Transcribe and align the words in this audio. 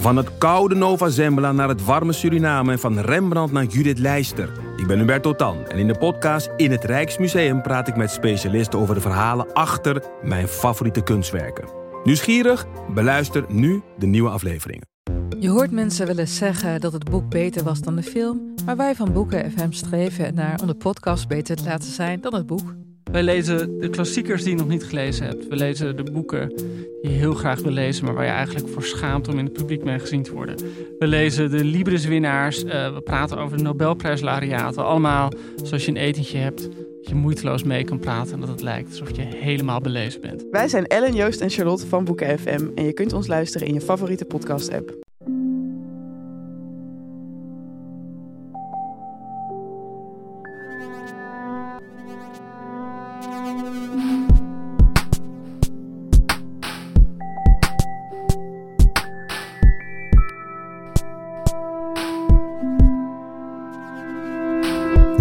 Van 0.00 0.16
het 0.16 0.38
koude 0.38 0.74
Nova 0.74 1.08
Zembla 1.08 1.52
naar 1.52 1.68
het 1.68 1.84
warme 1.84 2.12
Suriname 2.12 2.72
en 2.72 2.78
van 2.78 2.98
Rembrandt 2.98 3.52
naar 3.52 3.64
Judith 3.64 3.98
Leister. 3.98 4.52
Ik 4.76 4.86
ben 4.86 4.98
Hubert 4.98 5.22
Totan 5.22 5.66
en 5.66 5.78
in 5.78 5.86
de 5.86 5.98
podcast 5.98 6.50
In 6.56 6.70
het 6.70 6.84
Rijksmuseum 6.84 7.62
praat 7.62 7.88
ik 7.88 7.96
met 7.96 8.10
specialisten 8.10 8.78
over 8.78 8.94
de 8.94 9.00
verhalen 9.00 9.52
achter 9.52 10.02
mijn 10.22 10.48
favoriete 10.48 11.02
kunstwerken. 11.02 11.68
Nieuwsgierig? 12.04 12.66
Beluister 12.94 13.44
nu 13.48 13.82
de 13.98 14.06
nieuwe 14.06 14.30
afleveringen. 14.30 14.86
Je 15.38 15.48
hoort 15.48 15.70
mensen 15.70 16.06
willen 16.06 16.28
zeggen 16.28 16.80
dat 16.80 16.92
het 16.92 17.10
boek 17.10 17.28
beter 17.28 17.64
was 17.64 17.80
dan 17.80 17.96
de 17.96 18.02
film, 18.02 18.54
maar 18.64 18.76
wij 18.76 18.94
van 18.94 19.12
Boeken 19.12 19.50
FM 19.50 19.70
streven 19.70 20.34
naar 20.34 20.60
om 20.60 20.66
de 20.66 20.74
podcast 20.74 21.28
beter 21.28 21.56
te 21.56 21.64
laten 21.64 21.92
zijn 21.92 22.20
dan 22.20 22.34
het 22.34 22.46
boek. 22.46 22.74
Wij 23.12 23.22
lezen 23.22 23.78
de 23.78 23.88
klassiekers 23.88 24.42
die 24.42 24.52
je 24.52 24.58
nog 24.58 24.68
niet 24.68 24.84
gelezen 24.84 25.26
hebt. 25.26 25.48
We 25.48 25.56
lezen 25.56 25.96
de 25.96 26.02
boeken 26.12 26.48
die 26.48 26.98
je 27.02 27.08
heel 27.08 27.34
graag 27.34 27.60
wil 27.60 27.72
lezen, 27.72 28.04
maar 28.04 28.14
waar 28.14 28.24
je 28.24 28.30
eigenlijk 28.30 28.68
voor 28.68 28.82
schaamt 28.82 29.28
om 29.28 29.38
in 29.38 29.44
het 29.44 29.52
publiek 29.52 29.84
mee 29.84 29.98
gezien 29.98 30.22
te 30.22 30.32
worden. 30.32 30.56
We 30.98 31.06
lezen 31.06 31.50
de 31.50 31.64
Libris-winnaars. 31.64 32.64
Uh, 32.64 32.94
we 32.94 33.00
praten 33.00 33.38
over 33.38 33.56
de 33.56 33.62
Nobelprijslariaten. 33.62 34.84
Allemaal 34.84 35.32
zoals 35.62 35.84
je 35.84 35.90
een 35.90 35.96
etentje 35.96 36.38
hebt. 36.38 36.62
Dat 36.62 37.08
je 37.08 37.14
moeiteloos 37.14 37.62
mee 37.62 37.84
kan 37.84 37.98
praten 37.98 38.32
en 38.32 38.40
dat 38.40 38.48
het 38.48 38.62
lijkt 38.62 38.88
alsof 38.90 39.16
je 39.16 39.22
helemaal 39.22 39.80
belezen 39.80 40.20
bent. 40.20 40.44
Wij 40.50 40.68
zijn 40.68 40.86
Ellen, 40.86 41.14
Joost 41.14 41.40
en 41.40 41.50
Charlotte 41.50 41.86
van 41.86 42.04
Boeken 42.04 42.38
FM. 42.38 42.66
En 42.74 42.84
je 42.84 42.92
kunt 42.92 43.12
ons 43.12 43.26
luisteren 43.26 43.66
in 43.66 43.74
je 43.74 43.80
favoriete 43.80 44.24
podcast-app. 44.24 45.09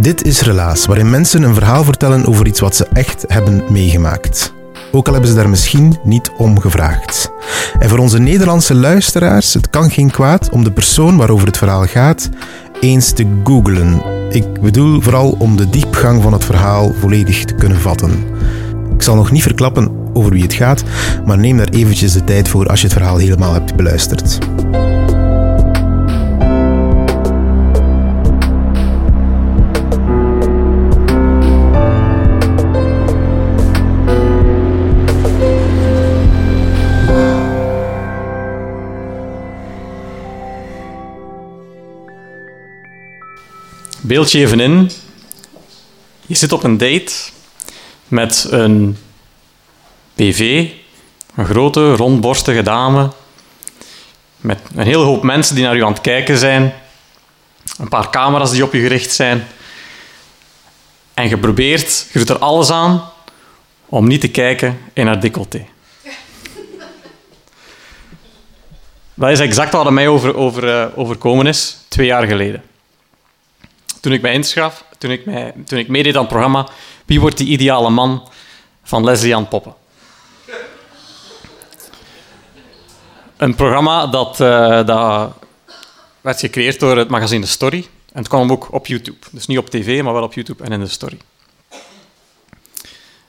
Dit 0.10 0.26
is 0.26 0.42
Relaas, 0.42 0.86
waarin 0.86 1.10
mensen 1.10 1.44
een 1.44 1.54
verhaal 1.54 1.84
vertellen 1.84 2.26
over 2.26 2.48
iets 2.48 2.60
wat 2.60 2.76
ze 2.76 2.88
echt 2.94 3.26
hebben 3.28 3.64
meegemaakt. 3.70 4.54
Ook 4.92 5.06
al 5.08 5.14
hebben 5.14 5.32
ze 5.32 5.38
daar 5.38 5.50
misschien 5.50 5.98
niet 6.04 6.32
om 6.38 6.60
gevraagd. 6.60 7.32
En 7.80 7.90
voor 7.90 7.98
onze 7.98 8.20
Nederlandse 8.20 8.76
luisteraars, 8.76 9.54
het 9.54 9.70
kan 9.70 9.92
geen 9.92 10.12
kwaad 10.12 10.50
om 10.50 10.64
de 10.64 10.72
persoon 10.72 11.18
waarover 11.18 11.48
het 11.48 11.58
verhaal 11.58 11.86
gaat 11.86 12.30
eens 12.80 13.12
te 13.12 13.26
googlen. 13.44 14.02
Ik 14.30 14.62
bedoel 14.62 15.02
vooral 15.02 15.36
om 15.40 15.58
de 15.58 15.70
diepgang 15.70 16.22
van 16.24 16.34
het 16.34 16.46
verhaal 16.46 16.94
volledig 17.00 17.46
te 17.46 17.54
kunnen 17.54 17.80
vatten. 17.80 18.24
Ik 18.94 19.02
zal 19.02 19.16
nog 19.16 19.32
niet 19.32 19.44
verklappen 19.44 19.92
over 20.14 20.32
wie 20.32 20.44
het 20.44 20.54
gaat, 20.54 20.84
maar 21.26 21.38
neem 21.38 21.58
daar 21.58 21.70
eventjes 21.70 22.14
de 22.14 22.24
tijd 22.24 22.48
voor 22.48 22.68
als 22.68 22.82
je 22.82 22.88
het 22.88 22.96
verhaal 22.96 23.18
helemaal 23.18 23.54
hebt 23.54 23.76
beluisterd. 23.76 24.38
Beeld 44.10 44.32
je 44.32 44.40
even 44.40 44.60
in. 44.60 44.92
Je 46.26 46.36
zit 46.36 46.52
op 46.52 46.64
een 46.64 46.78
date 46.78 47.14
met 48.08 48.48
een 48.50 48.98
PV, 50.16 50.70
een 51.36 51.46
grote, 51.46 51.96
rondborstige 51.96 52.62
dame, 52.62 53.12
met 54.38 54.60
een 54.76 54.86
hele 54.86 55.04
hoop 55.04 55.24
mensen 55.24 55.56
die 55.56 55.64
naar 55.64 55.76
u 55.76 55.84
aan 55.84 55.92
het 55.92 56.02
kijken 56.02 56.38
zijn, 56.38 56.74
een 57.78 57.88
paar 57.88 58.10
camera's 58.10 58.52
die 58.52 58.64
op 58.64 58.74
je 58.74 58.80
gericht 58.80 59.12
zijn. 59.12 59.48
En 61.14 61.30
je 61.30 61.38
probeert, 61.38 62.08
je 62.12 62.20
doet 62.20 62.30
er 62.30 62.40
alles 62.40 62.70
aan 62.70 63.04
om 63.86 64.08
niet 64.08 64.22
te 64.22 64.32
kijken 64.32 64.80
in 64.94 65.08
haar 65.08 65.20
decolleté. 65.20 65.66
Dat 69.14 69.30
is 69.30 69.40
exact 69.40 69.72
wat 69.72 69.86
er 69.86 69.94
mij 69.94 70.08
over, 70.08 70.36
over, 70.36 70.64
uh, 70.64 70.86
overkomen 70.96 71.48
is, 71.48 71.78
twee 71.88 72.08
jaar 72.08 72.28
geleden 72.28 72.69
toen 74.02 74.14
ik 74.14 74.22
mij 74.22 74.34
inschaf, 74.34 74.84
toen 74.98 75.12
ik, 75.12 75.26
mij, 75.26 75.54
toen 75.66 75.80
ik 75.80 75.88
meedeed 75.88 76.16
aan 76.16 76.22
het 76.22 76.30
programma 76.30 76.68
Wie 77.06 77.20
wordt 77.20 77.38
die 77.38 77.48
ideale 77.48 77.90
man 77.90 78.30
van 78.84 79.04
Leslie 79.04 79.36
Ann 79.36 79.48
Poppen. 79.48 79.74
Een 83.38 83.56
programma 83.56 84.08
dat, 84.08 84.40
uh, 84.40 84.86
dat 84.86 85.34
werd 86.22 86.40
gecreëerd 86.40 86.80
door 86.80 86.98
het 86.98 87.10
magazine 87.10 87.46
Story. 87.46 87.88
En 88.12 88.20
het 88.20 88.28
kwam 88.28 88.52
ook 88.52 88.74
op 88.74 88.88
YouTube. 88.88 89.18
Dus 89.32 89.48
niet 89.48 89.58
op 89.58 89.70
tv, 89.70 90.04
maar 90.04 90.14
wel 90.14 90.24
op 90.24 90.34
YouTube 90.34 90.64
en 90.64 90.72
in 90.72 90.80
de 90.80 90.88
Story. 90.88 91.18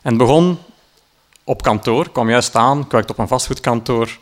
En 0.02 0.08
het 0.08 0.16
begon 0.16 0.58
op 1.44 1.62
kantoor. 1.62 2.06
Ik 2.06 2.12
kwam 2.12 2.30
juist 2.30 2.54
aan. 2.54 2.80
Ik 2.80 2.90
werkte 2.90 3.12
op 3.12 3.18
een 3.18 3.28
vastgoedkantoor. 3.28 4.18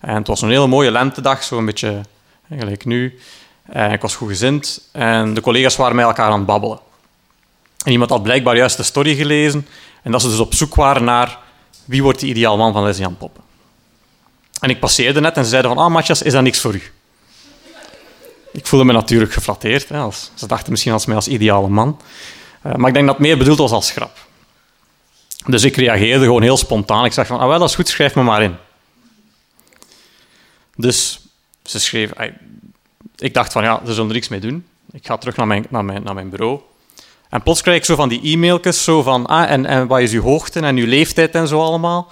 En 0.00 0.14
het 0.14 0.26
was 0.26 0.42
een 0.42 0.48
hele 0.48 0.66
mooie 0.66 0.90
lentedag, 0.90 1.42
zo 1.42 1.58
een 1.58 1.64
beetje 1.64 2.00
gelijk 2.48 2.84
nu. 2.84 3.18
En 3.68 3.92
ik 3.92 4.00
was 4.00 4.16
goed 4.16 4.28
gezind 4.28 4.88
en 4.92 5.34
de 5.34 5.40
collega's 5.40 5.76
waren 5.76 5.96
met 5.96 6.04
elkaar 6.04 6.30
aan 6.30 6.38
het 6.38 6.46
babbelen. 6.46 6.78
En 7.84 7.92
iemand 7.92 8.10
had 8.10 8.22
blijkbaar 8.22 8.56
juist 8.56 8.76
de 8.76 8.82
story 8.82 9.14
gelezen 9.14 9.66
en 10.02 10.12
dat 10.12 10.20
ze 10.20 10.28
dus 10.28 10.38
op 10.38 10.54
zoek 10.54 10.74
waren 10.74 11.04
naar 11.04 11.38
wie 11.84 12.02
wordt 12.02 12.20
de 12.20 12.26
ideaal 12.26 12.56
man 12.56 12.72
van 12.72 12.82
Leslie 12.82 13.10
Poppen. 13.10 13.42
En 14.60 14.70
ik 14.70 14.80
passeerde 14.80 15.20
net 15.20 15.36
en 15.36 15.44
ze 15.44 15.50
zeiden 15.50 15.74
van, 15.74 15.84
ah 15.84 15.90
Matthias, 15.90 16.22
is 16.22 16.32
dat 16.32 16.42
niks 16.42 16.60
voor 16.60 16.74
u? 16.74 16.82
Ik 18.52 18.66
voelde 18.66 18.84
me 18.84 18.92
natuurlijk 18.92 19.32
geflatteerd. 19.32 19.88
Hè, 19.88 19.98
als, 19.98 20.30
ze 20.34 20.46
dachten 20.46 20.70
misschien 20.70 20.92
als 20.92 21.06
mij 21.06 21.16
als 21.16 21.28
ideale 21.28 21.68
man. 21.68 22.00
Uh, 22.66 22.74
maar 22.74 22.88
ik 22.88 22.94
denk 22.94 23.06
dat 23.06 23.16
het 23.16 23.26
meer 23.26 23.38
bedoeld 23.38 23.58
was 23.58 23.70
als 23.70 23.90
grap. 23.90 24.26
Dus 25.46 25.64
ik 25.64 25.76
reageerde 25.76 26.24
gewoon 26.24 26.42
heel 26.42 26.56
spontaan. 26.56 27.04
Ik 27.04 27.12
zei 27.12 27.26
van, 27.26 27.38
ah 27.38 27.48
wel, 27.48 27.58
dat 27.58 27.68
is 27.68 27.74
goed, 27.74 27.88
schrijf 27.88 28.14
me 28.14 28.22
maar 28.22 28.42
in. 28.42 28.56
Dus 30.76 31.20
ze 31.62 31.80
schreef, 31.80 32.10
ik 33.18 33.34
dacht 33.34 33.52
van 33.52 33.62
ja, 33.62 33.80
ze 33.86 33.92
zullen 33.92 34.08
er 34.08 34.14
niks 34.14 34.28
mee 34.28 34.40
doen. 34.40 34.66
Ik 34.92 35.06
ga 35.06 35.16
terug 35.16 35.36
naar 35.36 35.46
mijn, 35.46 35.66
naar 35.68 35.84
mijn, 35.84 36.02
naar 36.02 36.14
mijn 36.14 36.30
bureau. 36.30 36.60
En 37.28 37.42
plots 37.42 37.62
krijg 37.62 37.78
ik 37.78 37.84
zo 37.84 37.94
van 37.94 38.08
die 38.08 38.20
e-mailtjes, 38.22 38.84
zo 38.84 39.02
van, 39.02 39.26
ah, 39.26 39.50
en, 39.50 39.66
en 39.66 39.86
wat 39.86 40.00
is 40.00 40.12
uw 40.12 40.22
hoogte 40.22 40.60
en 40.60 40.76
uw 40.76 40.86
leeftijd 40.86 41.34
en 41.34 41.48
zo 41.48 41.60
allemaal. 41.60 42.10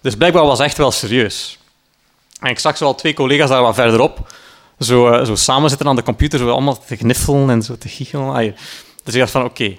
Dus 0.00 0.14
blijkbaar 0.14 0.44
was 0.44 0.60
echt 0.60 0.76
wel 0.76 0.90
serieus. 0.90 1.58
En 2.40 2.50
ik 2.50 2.58
zag 2.58 2.76
zo 2.76 2.84
al 2.84 2.94
twee 2.94 3.14
collega's 3.14 3.48
daar 3.48 3.62
wat 3.62 3.74
verderop, 3.74 4.32
zo, 4.78 5.12
uh, 5.12 5.24
zo 5.24 5.34
samen 5.34 5.68
zitten 5.68 5.88
aan 5.88 5.96
de 5.96 6.02
computer, 6.02 6.38
zo 6.38 6.50
allemaal 6.50 6.84
te 6.84 6.96
gniffelen 6.96 7.50
en 7.50 7.62
zo 7.62 7.78
te 7.78 7.88
giechelen. 7.88 8.56
Dus 9.04 9.14
ik 9.14 9.20
dacht 9.20 9.32
van, 9.32 9.44
oké, 9.44 9.76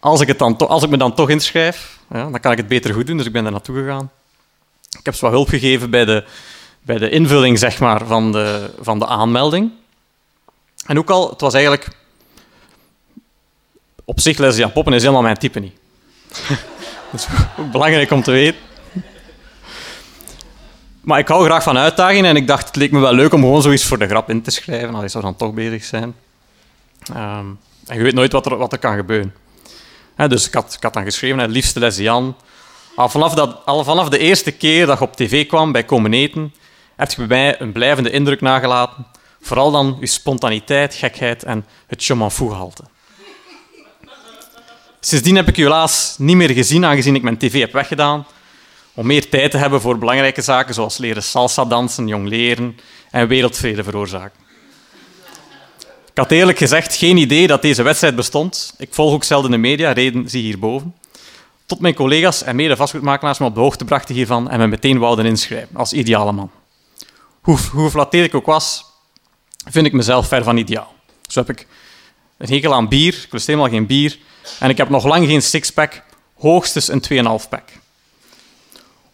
als, 0.00 0.20
ik 0.20 0.28
het 0.28 0.38
dan 0.38 0.56
als 0.56 0.82
ik 0.82 0.90
me 0.90 0.96
dan 0.96 1.14
toch 1.14 1.30
inschrijf, 1.30 1.98
ja, 2.10 2.30
dan 2.30 2.40
kan 2.40 2.52
ik 2.52 2.58
het 2.58 2.68
beter 2.68 2.94
goed 2.94 3.06
doen. 3.06 3.16
Dus 3.16 3.26
ik 3.26 3.32
ben 3.32 3.44
er 3.44 3.50
naartoe 3.50 3.76
gegaan. 3.76 4.10
Ik 4.98 5.04
heb 5.04 5.14
ze 5.14 5.20
wat 5.20 5.30
hulp 5.30 5.48
gegeven 5.48 5.90
bij 5.90 6.04
de, 6.04 6.24
bij 6.82 6.98
de 6.98 7.10
invulling 7.10 7.58
zeg 7.58 7.78
maar, 7.78 8.06
van, 8.06 8.32
de, 8.32 8.74
van 8.80 8.98
de 8.98 9.06
aanmelding. 9.06 9.70
En 10.86 10.98
ook 10.98 11.10
al, 11.10 11.30
het 11.30 11.40
was 11.40 11.54
eigenlijk... 11.54 11.88
Op 14.04 14.20
zich, 14.20 14.38
Leslie 14.38 14.68
Poppen 14.68 14.92
is 14.92 15.02
helemaal 15.02 15.22
mijn 15.22 15.38
type 15.38 15.58
niet. 15.58 15.74
dat 17.10 17.20
is 17.20 17.26
ook 17.58 17.70
belangrijk 17.70 18.10
om 18.10 18.22
te 18.22 18.30
weten. 18.30 18.60
Maar 21.00 21.18
ik 21.18 21.28
hou 21.28 21.44
graag 21.44 21.62
van 21.62 21.78
uitdagingen 21.78 22.24
en 22.24 22.36
ik 22.36 22.46
dacht, 22.46 22.66
het 22.66 22.76
leek 22.76 22.92
me 22.92 22.98
wel 23.00 23.12
leuk 23.12 23.32
om 23.32 23.40
gewoon 23.40 23.62
zoiets 23.62 23.84
voor 23.84 23.98
de 23.98 24.06
grap 24.06 24.30
in 24.30 24.42
te 24.42 24.50
schrijven. 24.50 25.02
Ik 25.02 25.10
zou 25.10 25.24
dan 25.24 25.36
toch 25.36 25.54
bezig 25.54 25.84
zijn. 25.84 26.14
Um, 27.16 27.58
en 27.86 27.96
je 27.96 28.02
weet 28.02 28.14
nooit 28.14 28.32
wat 28.32 28.46
er, 28.46 28.56
wat 28.56 28.72
er 28.72 28.78
kan 28.78 28.96
gebeuren. 28.96 29.34
dus 30.16 30.46
ik 30.46 30.54
had, 30.54 30.74
ik 30.76 30.82
had 30.82 30.92
dan 30.92 31.04
geschreven, 31.04 31.50
liefste 31.50 31.78
Leslie 31.78 32.10
Al 32.10 33.08
vanaf, 33.08 33.34
dat, 33.34 33.56
al 33.64 33.84
vanaf 33.84 34.08
de 34.08 34.18
eerste 34.18 34.50
keer 34.50 34.86
dat 34.86 34.98
je 34.98 35.04
op 35.04 35.16
tv 35.16 35.46
kwam 35.46 35.72
bij 35.72 35.84
Komen 35.84 36.12
Eten, 36.12 36.54
heb 37.00 37.10
je 37.10 37.26
bij 37.26 37.26
mij 37.26 37.60
een 37.60 37.72
blijvende 37.72 38.10
indruk 38.10 38.40
nagelaten. 38.40 39.06
Vooral 39.40 39.70
dan 39.70 39.96
je 40.00 40.06
spontaniteit, 40.06 40.94
gekheid 40.94 41.42
en 41.42 41.66
het 41.86 42.04
je 42.04 42.14
m'en 42.14 42.30
gehalte. 42.30 42.82
Sindsdien 45.00 45.36
heb 45.36 45.48
ik 45.48 45.56
je 45.56 45.62
helaas 45.62 46.14
niet 46.18 46.36
meer 46.36 46.50
gezien, 46.50 46.84
aangezien 46.84 47.14
ik 47.14 47.22
mijn 47.22 47.38
tv 47.38 47.60
heb 47.60 47.72
weggedaan. 47.72 48.26
Om 48.94 49.06
meer 49.06 49.28
tijd 49.28 49.50
te 49.50 49.56
hebben 49.56 49.80
voor 49.80 49.98
belangrijke 49.98 50.42
zaken 50.42 50.74
zoals 50.74 50.98
leren 50.98 51.22
salsa 51.22 51.64
dansen, 51.64 52.06
jong 52.06 52.28
leren 52.28 52.76
en 53.10 53.28
wereldvrede 53.28 53.84
veroorzaken. 53.84 54.40
Ik 56.10 56.18
had 56.18 56.30
eerlijk 56.30 56.58
gezegd 56.58 56.96
geen 56.96 57.16
idee 57.16 57.46
dat 57.46 57.62
deze 57.62 57.82
wedstrijd 57.82 58.16
bestond. 58.16 58.74
Ik 58.78 58.94
volg 58.94 59.12
ook 59.12 59.24
zelden 59.24 59.50
de 59.50 59.56
media, 59.56 59.92
reden 59.92 60.30
zie 60.30 60.42
hierboven. 60.42 60.94
Tot 61.66 61.80
mijn 61.80 61.94
collega's 61.94 62.42
en 62.42 62.56
mede 62.56 62.76
vastgoedmakelaars 62.76 63.38
me 63.38 63.46
op 63.46 63.54
de 63.54 63.60
hoogte 63.60 63.84
brachten 63.84 64.14
hiervan 64.14 64.50
en 64.50 64.58
me 64.58 64.66
meteen 64.66 64.98
wouden 64.98 65.26
inschrijven 65.26 65.76
als 65.76 65.92
ideale 65.92 66.32
man 66.32 66.50
hoe, 67.40 67.58
hoe 67.72 68.08
ik 68.10 68.34
ook 68.34 68.46
was, 68.46 68.84
vind 69.70 69.86
ik 69.86 69.92
mezelf 69.92 70.28
ver 70.28 70.44
van 70.44 70.56
ideaal. 70.56 70.94
Zo 71.26 71.40
heb 71.40 71.50
ik 71.50 71.66
een 72.38 72.48
hekel 72.48 72.74
aan 72.74 72.88
bier, 72.88 73.14
ik 73.24 73.32
lust 73.32 73.46
helemaal 73.46 73.68
geen 73.68 73.86
bier. 73.86 74.18
En 74.58 74.70
ik 74.70 74.76
heb 74.76 74.88
nog 74.88 75.04
lang 75.04 75.26
geen 75.26 75.42
sixpack, 75.42 76.02
hoogstens 76.38 76.88
een 76.88 77.40
2,5 77.40 77.48
pack. 77.48 77.68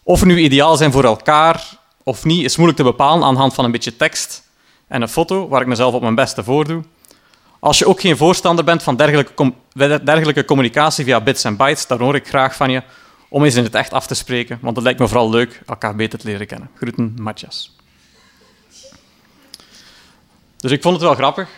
Of 0.02 0.20
we 0.20 0.26
nu 0.26 0.38
ideaal 0.38 0.76
zijn 0.76 0.92
voor 0.92 1.04
elkaar 1.04 1.78
of 2.02 2.24
niet 2.24 2.44
is 2.44 2.56
moeilijk 2.56 2.78
te 2.78 2.84
bepalen 2.84 3.24
aan 3.24 3.34
de 3.34 3.40
hand 3.40 3.54
van 3.54 3.64
een 3.64 3.70
beetje 3.70 3.96
tekst 3.96 4.42
en 4.88 5.02
een 5.02 5.08
foto, 5.08 5.48
waar 5.48 5.60
ik 5.60 5.66
mezelf 5.66 5.94
op 5.94 6.02
mijn 6.02 6.14
beste 6.14 6.44
voordoe. 6.44 6.82
Als 7.60 7.78
je 7.78 7.86
ook 7.86 8.00
geen 8.00 8.16
voorstander 8.16 8.64
bent 8.64 8.82
van 8.82 8.96
dergelijke, 8.96 9.52
dergelijke 10.04 10.44
communicatie 10.44 11.04
via 11.04 11.20
bits 11.20 11.44
en 11.44 11.56
bytes, 11.56 11.86
dan 11.86 11.98
hoor 11.98 12.14
ik 12.14 12.28
graag 12.28 12.56
van 12.56 12.70
je 12.70 12.82
om 13.28 13.44
eens 13.44 13.54
in 13.54 13.64
het 13.64 13.74
echt 13.74 13.92
af 13.92 14.06
te 14.06 14.14
spreken, 14.14 14.58
want 14.62 14.76
het 14.76 14.84
lijkt 14.84 15.00
me 15.00 15.08
vooral 15.08 15.30
leuk 15.30 15.62
elkaar 15.66 15.96
beter 15.96 16.18
te 16.18 16.26
leren 16.26 16.46
kennen. 16.46 16.70
Groeten, 16.74 17.14
Matthias. 17.18 17.75
Dus 20.66 20.74
ik 20.74 20.82
vond 20.82 20.94
het 20.94 21.04
wel 21.04 21.14
grappig. 21.14 21.48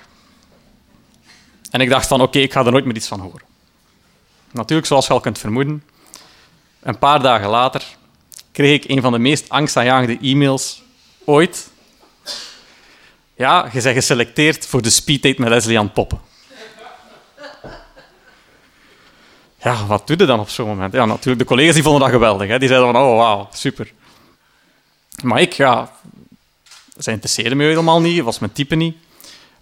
En 1.70 1.80
ik 1.80 1.88
dacht 1.88 2.06
van, 2.06 2.20
oké, 2.20 2.38
ik 2.38 2.52
ga 2.52 2.64
er 2.64 2.72
nooit 2.72 2.84
meer 2.84 2.96
iets 2.96 3.08
van 3.08 3.20
horen. 3.20 3.42
Natuurlijk, 4.50 4.86
zoals 4.86 5.06
je 5.06 5.12
al 5.12 5.20
kunt 5.20 5.38
vermoeden, 5.38 5.84
een 6.80 6.98
paar 6.98 7.22
dagen 7.22 7.48
later 7.48 7.84
kreeg 8.52 8.82
ik 8.82 8.90
een 8.90 9.00
van 9.00 9.12
de 9.12 9.18
meest 9.18 9.48
angstaanjagende 9.48 10.18
e-mails 10.22 10.82
ooit. 11.24 11.70
Ja, 13.34 13.68
je 13.72 13.82
bent 13.82 13.94
geselecteerd 13.94 14.66
voor 14.66 14.82
de 14.82 14.90
speeddate 14.90 15.40
met 15.40 15.50
Leslie 15.50 15.78
aan 15.78 15.92
Poppen. 15.92 16.20
Ja, 19.62 19.86
wat 19.86 20.06
doe 20.06 20.16
je 20.18 20.24
dan 20.26 20.40
op 20.40 20.48
zo'n 20.48 20.68
moment? 20.68 20.92
Ja, 20.92 21.04
natuurlijk, 21.04 21.38
de 21.38 21.44
collega's 21.44 21.74
die 21.74 21.82
vonden 21.82 22.00
dat 22.00 22.10
geweldig. 22.10 22.48
Hè. 22.48 22.58
Die 22.58 22.68
zeiden 22.68 22.92
van, 22.92 23.02
oh, 23.02 23.16
wauw, 23.16 23.48
super. 23.52 23.92
Maar 25.22 25.40
ik, 25.40 25.52
ja, 25.52 25.92
zij 26.98 27.12
interesseerde 27.12 27.54
me 27.54 27.64
helemaal 27.64 28.00
niet, 28.00 28.22
was 28.22 28.38
mijn 28.38 28.52
type 28.52 28.74
niet. 28.74 28.96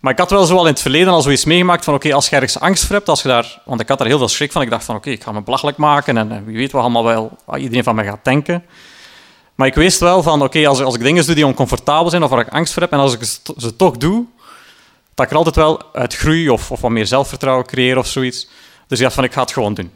Maar 0.01 0.13
ik 0.13 0.19
had 0.19 0.31
wel 0.31 0.45
zo 0.45 0.57
al 0.57 0.67
in 0.67 0.73
het 0.73 0.81
verleden 0.81 1.13
al 1.13 1.23
zoiets 1.23 1.45
meegemaakt 1.45 1.85
van 1.85 1.95
oké, 1.95 2.15
als 2.15 2.29
je 2.29 2.35
ergens 2.35 2.61
angst 2.61 2.85
voor 2.85 2.95
hebt, 2.95 3.09
als 3.09 3.23
je 3.23 3.29
daar, 3.29 3.63
want 3.65 3.81
ik 3.81 3.89
had 3.89 4.01
er 4.01 4.07
heel 4.07 4.19
veel 4.19 4.29
schrik 4.29 4.53
van. 4.53 4.63
Ik 4.63 4.71
dacht 4.71 4.85
van 4.85 4.97
oké, 4.97 5.11
ik 5.11 5.23
ga 5.23 5.33
me 5.33 5.43
belachelijk 5.43 5.77
maken 5.77 6.17
en, 6.17 6.45
wie 6.45 6.57
weet 6.57 6.73
wat 6.73 6.83
allemaal 6.83 7.05
wel 7.05 7.37
wat 7.45 7.59
iedereen 7.59 7.85
van 7.85 7.95
mij 7.95 8.05
gaat 8.05 8.25
denken. 8.25 8.65
Maar 9.55 9.67
ik 9.67 9.75
wist 9.75 10.01
wel 10.01 10.23
van 10.23 10.43
oké, 10.43 10.67
als, 10.67 10.83
als 10.83 10.95
ik 10.95 11.01
dingen 11.01 11.27
doe 11.27 11.35
die 11.35 11.47
oncomfortabel 11.47 12.11
zijn 12.11 12.23
of 12.23 12.31
waar 12.31 12.41
ik 12.41 12.49
angst 12.49 12.73
voor 12.73 12.83
heb 12.83 12.93
en 12.93 12.99
als 12.99 13.15
ik 13.15 13.25
ze 13.57 13.77
toch 13.77 13.97
doe, 13.97 14.25
dat 15.15 15.25
ik 15.25 15.31
er 15.31 15.37
altijd 15.37 15.57
wel 15.57 15.95
uit 15.95 16.15
groei 16.15 16.51
of, 16.51 16.71
of 16.71 16.81
wat 16.81 16.91
meer 16.91 17.07
zelfvertrouwen 17.07 17.67
creëer 17.67 17.99
of 17.99 18.07
zoiets. 18.07 18.49
Dus 18.87 18.99
ik 18.99 19.05
dacht 19.05 19.15
van 19.15 19.25
ik 19.25 19.33
ga 19.33 19.41
het 19.41 19.53
gewoon 19.53 19.75
doen. 19.75 19.91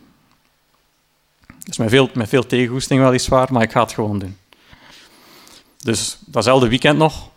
Dus 1.65 1.79
met 1.79 1.91
veel, 1.91 2.11
met 2.15 2.29
veel 2.29 2.47
tegengoesting 2.47 3.03
weliswaar, 3.03 3.49
maar 3.53 3.63
ik 3.63 3.73
ga 3.73 3.83
het 3.83 3.93
gewoon 3.93 4.19
doen. 4.19 4.37
Dus 5.83 6.17
datzelfde 6.27 6.69
weekend 6.69 6.99
nog 6.99 7.29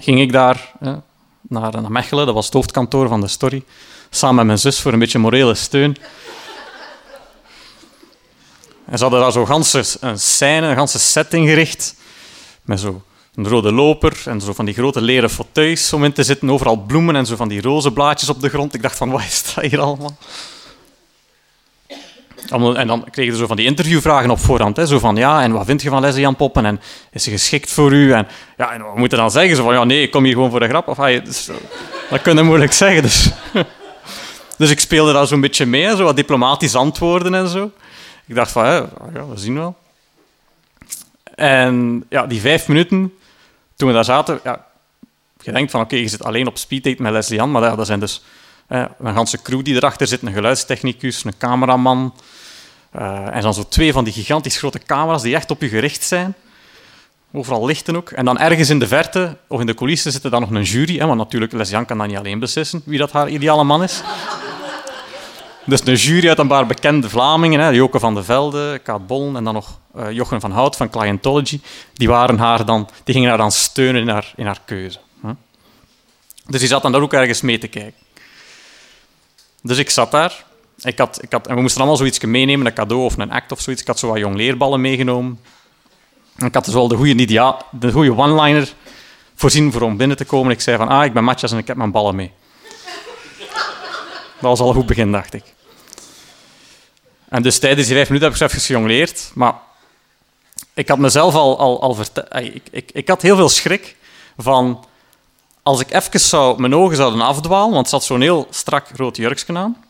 ging 0.00 0.20
ik 0.20 0.32
daar 0.32 0.72
naar, 0.80 1.82
naar 1.82 1.92
Mechelen, 1.92 2.26
dat 2.26 2.34
was 2.34 2.44
het 2.44 2.54
hoofdkantoor 2.54 3.08
van 3.08 3.20
de 3.20 3.28
story, 3.28 3.64
samen 4.10 4.36
met 4.36 4.46
mijn 4.46 4.58
zus 4.58 4.80
voor 4.80 4.92
een 4.92 4.98
beetje 4.98 5.18
morele 5.18 5.54
steun. 5.54 5.96
En 8.84 8.98
ze 8.98 9.02
hadden 9.02 9.20
daar 9.20 9.32
zo 9.32 9.46
ganse, 9.46 9.84
een 10.00 10.18
scène, 10.18 10.66
een 10.66 10.76
ganse 10.76 10.98
setting 10.98 11.48
gericht, 11.48 11.94
met 12.62 12.80
zo 12.80 13.02
een 13.34 13.48
rode 13.48 13.72
loper 13.72 14.22
en 14.24 14.40
zo 14.40 14.52
van 14.52 14.64
die 14.64 14.74
grote 14.74 15.00
leren 15.00 15.30
fauteuils 15.30 15.92
om 15.92 16.04
in 16.04 16.12
te 16.12 16.22
zitten, 16.22 16.50
overal 16.50 16.76
bloemen 16.76 17.16
en 17.16 17.26
zo 17.26 17.36
van 17.36 17.48
die 17.48 17.62
roze 17.62 17.92
blaadjes 17.92 18.28
op 18.28 18.40
de 18.40 18.48
grond. 18.48 18.74
Ik 18.74 18.82
dacht 18.82 18.96
van, 18.96 19.10
wat 19.10 19.20
is 19.20 19.52
dat 19.54 19.64
hier 19.64 19.80
allemaal? 19.80 20.16
En 22.50 22.86
dan 22.86 23.04
kreeg 23.10 23.26
je 23.26 23.36
zo 23.36 23.46
van 23.46 23.56
die 23.56 23.66
interviewvragen 23.66 24.30
op 24.30 24.38
voorhand. 24.38 24.76
Hè, 24.76 24.86
zo 24.86 24.98
van, 24.98 25.16
ja, 25.16 25.42
en 25.42 25.52
wat 25.52 25.66
vind 25.66 25.82
je 25.82 25.88
van 25.88 26.00
Leslie 26.00 26.20
Jan 26.22 26.36
Poppen? 26.36 26.66
En 26.66 26.80
is 27.12 27.22
ze 27.22 27.30
geschikt 27.30 27.72
voor 27.72 27.92
u? 27.92 28.12
En, 28.12 28.26
ja, 28.56 28.72
en 28.72 28.82
wat 28.82 28.96
moeten 28.96 29.18
dan 29.18 29.30
zeggen? 29.30 29.56
Zo 29.56 29.64
van, 29.64 29.74
ja, 29.74 29.84
nee, 29.84 30.02
ik 30.02 30.10
kom 30.10 30.24
hier 30.24 30.32
gewoon 30.32 30.50
voor 30.50 30.60
de 30.60 30.68
grap. 30.68 30.88
Of, 30.88 30.98
ah, 30.98 31.24
dus, 31.24 31.50
dat 32.10 32.22
kun 32.22 32.36
je 32.36 32.42
moeilijk 32.42 32.72
zeggen. 32.72 33.02
Dus, 33.02 33.30
dus 34.58 34.70
ik 34.70 34.80
speelde 34.80 35.12
daar 35.12 35.26
zo'n 35.26 35.40
beetje 35.40 35.66
mee, 35.66 35.96
zo 35.96 36.04
wat 36.04 36.16
diplomatisch 36.16 36.74
antwoorden 36.74 37.34
en 37.34 37.48
zo. 37.48 37.70
Ik 38.26 38.34
dacht 38.34 38.52
van, 38.52 38.64
ja, 38.64 39.26
we 39.28 39.36
zien 39.36 39.54
wel. 39.54 39.76
En 41.34 42.04
ja, 42.08 42.26
die 42.26 42.40
vijf 42.40 42.68
minuten, 42.68 43.12
toen 43.76 43.88
we 43.88 43.94
daar 43.94 44.04
zaten, 44.04 44.40
ja, 44.44 44.66
je 45.40 45.52
denkt 45.52 45.70
van, 45.70 45.80
oké, 45.80 45.96
je 45.96 46.08
zit 46.08 46.24
alleen 46.24 46.46
op 46.46 46.58
speeddate 46.58 47.02
met 47.02 47.12
Leslie 47.12 47.38
Jan, 47.38 47.50
maar 47.50 47.62
ja, 47.62 47.76
dat 47.76 47.86
zijn 47.86 48.00
dus 48.00 48.22
een 48.68 49.14
ganse 49.14 49.42
crew 49.42 49.64
die 49.64 49.74
erachter 49.74 50.06
zit, 50.06 50.22
een 50.22 50.32
geluidstechnicus, 50.32 51.24
een 51.24 51.38
cameraman. 51.38 52.14
Uh, 52.96 53.36
en 53.36 53.42
dan 53.42 53.54
zo 53.54 53.68
twee 53.68 53.92
van 53.92 54.04
die 54.04 54.12
gigantisch 54.12 54.56
grote 54.56 54.78
camera's 54.78 55.22
die 55.22 55.34
echt 55.34 55.50
op 55.50 55.60
je 55.60 55.68
gericht 55.68 56.02
zijn. 56.02 56.34
Overal 57.32 57.66
lichten 57.66 57.96
ook. 57.96 58.10
En 58.10 58.24
dan 58.24 58.38
ergens 58.38 58.70
in 58.70 58.78
de 58.78 58.86
verte, 58.86 59.36
of 59.46 59.60
in 59.60 59.66
de 59.66 59.74
coulissen, 59.74 60.12
zit 60.12 60.24
er 60.24 60.30
dan 60.30 60.40
nog 60.40 60.50
een 60.50 60.62
jury. 60.62 60.98
Hè, 60.98 61.06
want 61.06 61.18
natuurlijk, 61.18 61.52
Lesjan 61.52 61.84
kan 61.84 61.98
dan 61.98 62.08
niet 62.08 62.16
alleen 62.16 62.38
beslissen 62.38 62.82
wie 62.84 62.98
dat 62.98 63.12
haar 63.12 63.28
ideale 63.28 63.64
man 63.64 63.82
is. 63.82 64.02
Dus 65.64 65.86
een 65.86 65.94
jury 65.94 66.28
uit 66.28 66.38
een 66.38 66.48
paar 66.48 66.66
bekende 66.66 67.08
Vlamingen, 67.08 67.60
hè, 67.60 67.68
Joke 67.68 67.98
van 67.98 68.14
de 68.14 68.24
Velde, 68.24 68.80
Kaat 68.82 69.06
Bollen 69.06 69.36
en 69.36 69.44
dan 69.44 69.54
nog 69.54 69.78
uh, 69.96 70.10
Jochen 70.10 70.40
van 70.40 70.50
Hout 70.50 70.76
van 70.76 70.90
Clientology, 70.90 71.60
die, 71.92 72.08
waren 72.08 72.38
haar 72.38 72.64
dan, 72.64 72.88
die 73.04 73.14
gingen 73.14 73.28
haar 73.28 73.38
dan 73.38 73.52
steunen 73.52 74.00
in 74.00 74.08
haar, 74.08 74.32
in 74.36 74.46
haar 74.46 74.60
keuze. 74.64 74.98
Hè. 75.22 75.32
Dus 76.46 76.60
die 76.60 76.68
zat 76.68 76.82
dan 76.82 76.92
daar 76.92 77.00
ook 77.00 77.12
ergens 77.12 77.40
mee 77.40 77.58
te 77.58 77.68
kijken. 77.68 78.00
Dus 79.62 79.78
ik 79.78 79.90
zat 79.90 80.10
daar. 80.10 80.44
Ik 80.82 80.98
had, 80.98 81.22
ik 81.22 81.32
had, 81.32 81.46
en 81.46 81.54
we 81.54 81.60
moesten 81.60 81.80
allemaal 81.80 81.98
zoiets 81.98 82.20
meenemen, 82.20 82.66
een 82.66 82.72
cadeau 82.72 83.04
of 83.04 83.18
een 83.18 83.30
act 83.30 83.52
of 83.52 83.60
zoiets. 83.60 83.82
Ik 83.82 83.88
had 83.88 83.98
zo 83.98 84.08
wat 84.08 84.18
jong 84.18 84.36
leerballen 84.36 84.80
meegenomen. 84.80 85.40
ik 86.38 86.54
had 86.54 86.64
dus 86.64 86.74
wel 86.74 86.88
de 86.88 86.96
goede, 86.96 87.14
idea, 87.14 87.56
de 87.70 87.92
goede 87.92 88.16
one-liner 88.16 88.74
voorzien 89.34 89.72
voor 89.72 89.82
om 89.82 89.96
binnen 89.96 90.16
te 90.16 90.24
komen. 90.24 90.52
Ik 90.52 90.60
zei 90.60 90.76
van, 90.76 90.88
ah, 90.88 91.04
ik 91.04 91.12
ben 91.12 91.24
Matjas 91.24 91.52
en 91.52 91.58
ik 91.58 91.66
heb 91.66 91.76
mijn 91.76 91.90
ballen 91.90 92.14
mee. 92.14 92.32
Dat 94.40 94.50
was 94.50 94.60
al 94.60 94.68
een 94.68 94.74
goed 94.74 94.86
begin, 94.86 95.12
dacht 95.12 95.34
ik. 95.34 95.44
En 97.28 97.42
dus 97.42 97.58
tijdens 97.58 97.86
die 97.86 97.96
vijf 97.96 98.08
minuten 98.08 98.30
heb 98.30 98.40
ik 98.40 98.48
zelf 98.48 98.64
gejongleerd. 98.64 99.30
Maar 99.34 99.54
ik 100.74 100.88
had 100.88 100.98
mezelf 100.98 101.34
al, 101.34 101.58
al, 101.58 101.82
al 101.82 101.94
verteld... 101.94 102.26
Ik, 102.34 102.62
ik, 102.70 102.90
ik 102.92 103.08
had 103.08 103.22
heel 103.22 103.36
veel 103.36 103.48
schrik 103.48 103.96
van 104.36 104.84
als 105.62 105.80
ik 105.80 105.92
even 105.92 106.20
zou, 106.20 106.60
mijn 106.60 106.74
ogen 106.74 106.96
zouden 106.96 107.20
afdwalen, 107.20 107.72
want 107.72 107.80
het 107.80 107.88
zat 107.88 108.04
zo'n 108.04 108.20
heel 108.20 108.46
strak 108.50 108.86
rood 108.96 109.16
jurkje 109.16 109.56
aan, 109.56 109.84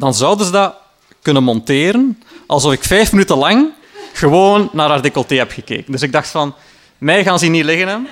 dan 0.00 0.14
zouden 0.14 0.46
ze 0.46 0.52
dat 0.52 0.74
kunnen 1.22 1.42
monteren 1.42 2.22
alsof 2.46 2.72
ik 2.72 2.84
vijf 2.84 3.12
minuten 3.12 3.36
lang 3.36 3.72
gewoon 4.12 4.68
naar 4.72 4.88
haar 4.88 5.02
decolleté 5.02 5.34
heb 5.34 5.50
gekeken. 5.50 5.92
Dus 5.92 6.02
ik 6.02 6.12
dacht 6.12 6.28
van, 6.28 6.54
mij 6.98 7.24
gaan 7.24 7.38
ze 7.38 7.46
niet 7.46 7.64
liggen. 7.64 8.08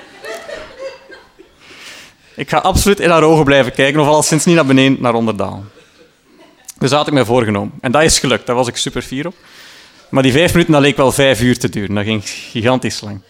Ik 2.34 2.48
ga 2.48 2.58
absoluut 2.58 3.00
in 3.00 3.10
haar 3.10 3.22
ogen 3.22 3.44
blijven 3.44 3.72
kijken, 3.72 4.00
of 4.00 4.06
al 4.06 4.22
sinds 4.22 4.44
niet 4.44 4.54
naar 4.54 4.66
beneden, 4.66 4.96
naar 5.00 5.14
onderdaan. 5.14 5.70
Dus 6.78 6.90
dat 6.90 6.98
had 6.98 7.06
ik 7.06 7.12
mij 7.12 7.24
voorgenomen. 7.24 7.72
En 7.80 7.92
dat 7.92 8.02
is 8.02 8.18
gelukt, 8.18 8.46
daar 8.46 8.56
was 8.56 8.68
ik 8.68 8.76
super 8.76 9.02
fier 9.02 9.26
op. 9.26 9.34
Maar 10.08 10.22
die 10.22 10.32
vijf 10.32 10.52
minuten, 10.52 10.72
dat 10.72 10.82
leek 10.82 10.96
wel 10.96 11.12
vijf 11.12 11.40
uur 11.40 11.58
te 11.58 11.68
duren. 11.68 11.94
Dat 11.94 12.04
ging 12.04 12.22
gigantisch 12.24 13.00
lang. 13.00 13.20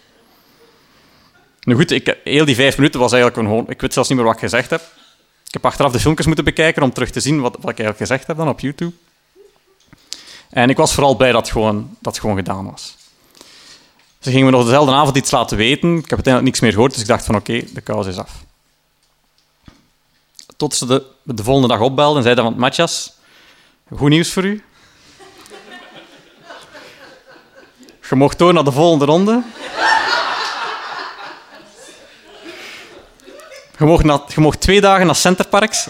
Nu 1.62 1.74
goed, 1.74 1.90
ik, 1.90 2.16
heel 2.24 2.44
die 2.44 2.54
vijf 2.54 2.76
minuten 2.76 3.00
was 3.00 3.12
eigenlijk 3.12 3.48
gewoon... 3.48 3.64
Ik 3.68 3.80
weet 3.80 3.92
zelfs 3.92 4.08
niet 4.08 4.18
meer 4.18 4.26
wat 4.26 4.36
ik 4.36 4.42
gezegd 4.42 4.70
heb. 4.70 4.82
Ik 5.48 5.54
heb 5.54 5.66
achteraf 5.66 5.92
de 5.92 6.00
filmpjes 6.00 6.26
moeten 6.26 6.44
bekijken 6.44 6.82
om 6.82 6.92
terug 6.92 7.10
te 7.10 7.20
zien 7.20 7.40
wat, 7.40 7.52
wat 7.52 7.70
ik 7.70 7.78
eigenlijk 7.78 7.98
gezegd 7.98 8.26
heb 8.26 8.36
dan 8.36 8.48
op 8.48 8.60
YouTube. 8.60 8.92
En 10.50 10.70
ik 10.70 10.76
was 10.76 10.94
vooral 10.94 11.16
blij 11.16 11.32
dat 11.32 11.40
het 11.40 11.50
gewoon, 11.50 11.96
dat 11.98 12.18
gewoon 12.18 12.36
gedaan 12.36 12.70
was. 12.70 12.96
Ze 14.18 14.30
gingen 14.30 14.44
me 14.44 14.50
nog 14.50 14.64
dezelfde 14.64 14.92
avond 14.92 15.16
iets 15.16 15.30
laten 15.30 15.56
weten. 15.56 15.88
Ik 15.96 16.00
heb 16.00 16.12
uiteindelijk 16.12 16.44
niks 16.44 16.60
meer 16.60 16.72
gehoord, 16.72 16.92
dus 16.92 17.00
ik 17.00 17.06
dacht 17.06 17.24
van 17.24 17.36
oké, 17.36 17.64
de 17.72 17.80
kous 17.80 18.06
is 18.06 18.16
af. 18.16 18.32
Tot 20.56 20.74
ze 20.74 20.86
de, 20.86 21.04
de 21.22 21.42
volgende 21.44 21.68
dag 21.68 21.80
opbelden 21.80 22.16
en 22.16 22.22
zeiden 22.22 22.44
van 22.44 22.58
Matjas, 22.58 23.12
goed 23.94 24.08
nieuws 24.08 24.32
voor 24.32 24.44
u. 24.44 24.62
Je 28.08 28.14
mocht 28.14 28.38
door 28.38 28.52
naar 28.52 28.64
de 28.64 28.72
volgende 28.72 29.04
ronde. 29.04 29.42
Je 33.78 33.84
mocht, 33.84 34.36
mocht 34.36 34.60
twee 34.60 34.80
dagen 34.80 35.06
naar 35.06 35.14
Centerparks 35.14 35.88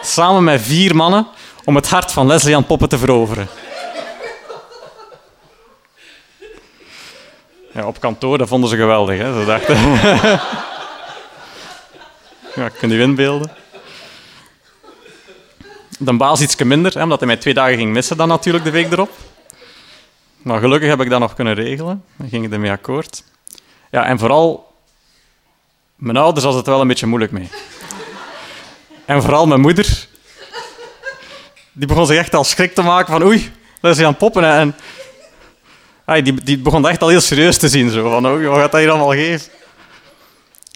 samen 0.00 0.44
met 0.44 0.62
vier 0.62 0.96
mannen 0.96 1.26
om 1.64 1.74
het 1.74 1.88
hart 1.88 2.12
van 2.12 2.26
Leslie 2.26 2.56
aan 2.56 2.66
Poppen 2.66 2.88
te 2.88 2.98
veroveren. 2.98 3.48
Ja, 7.72 7.86
op 7.86 8.00
kantoor, 8.00 8.38
dat 8.38 8.48
vonden 8.48 8.70
ze 8.70 8.76
geweldig. 8.76 9.18
Hè? 9.18 9.40
Ze 9.40 9.46
dachten... 9.46 9.76
ja, 12.62 12.68
kun 12.68 12.90
je 12.90 12.98
inbeelden. 12.98 13.50
De 15.98 16.12
baas 16.12 16.40
iets 16.40 16.56
minder, 16.56 16.92
hè, 16.94 17.02
omdat 17.02 17.18
hij 17.18 17.28
mij 17.28 17.36
twee 17.36 17.54
dagen 17.54 17.76
ging 17.76 17.92
missen 17.92 18.16
dan 18.16 18.28
natuurlijk 18.28 18.64
de 18.64 18.70
week 18.70 18.92
erop. 18.92 19.10
Maar 20.36 20.60
gelukkig 20.60 20.88
heb 20.88 21.00
ik 21.00 21.10
dat 21.10 21.20
nog 21.20 21.34
kunnen 21.34 21.54
regelen. 21.54 22.04
Dan 22.16 22.28
ging 22.28 22.44
ik 22.44 22.52
ermee 22.52 22.70
akkoord. 22.70 23.24
Ja, 23.90 24.04
en 24.04 24.18
vooral 24.18 24.71
mijn 26.02 26.16
ouders 26.16 26.44
hadden 26.44 26.62
het 26.62 26.70
wel 26.70 26.80
een 26.80 26.88
beetje 26.88 27.06
moeilijk 27.06 27.32
mee. 27.32 27.48
En 29.04 29.22
vooral 29.22 29.46
mijn 29.46 29.60
moeder. 29.60 30.06
Die 31.72 31.86
begon 31.86 32.06
zich 32.06 32.16
echt 32.16 32.34
al 32.34 32.44
schrik 32.44 32.74
te 32.74 32.82
maken 32.82 33.12
van 33.12 33.22
oei, 33.22 33.52
dat 33.80 33.90
is 33.90 33.96
hij 33.96 34.06
aan 34.06 34.12
het 34.12 34.20
poppen. 34.20 34.44
En 36.04 36.24
die, 36.24 36.44
die 36.44 36.58
begon 36.58 36.88
echt 36.88 37.02
al 37.02 37.08
heel 37.08 37.20
serieus 37.20 37.58
te 37.58 37.68
zien. 37.68 37.90
Zo, 37.90 38.10
van 38.10 38.26
oei, 38.26 38.46
wat 38.46 38.58
gaat 38.58 38.70
dat 38.72 38.80
hier 38.80 38.90
allemaal 38.90 39.10
geven? 39.10 39.52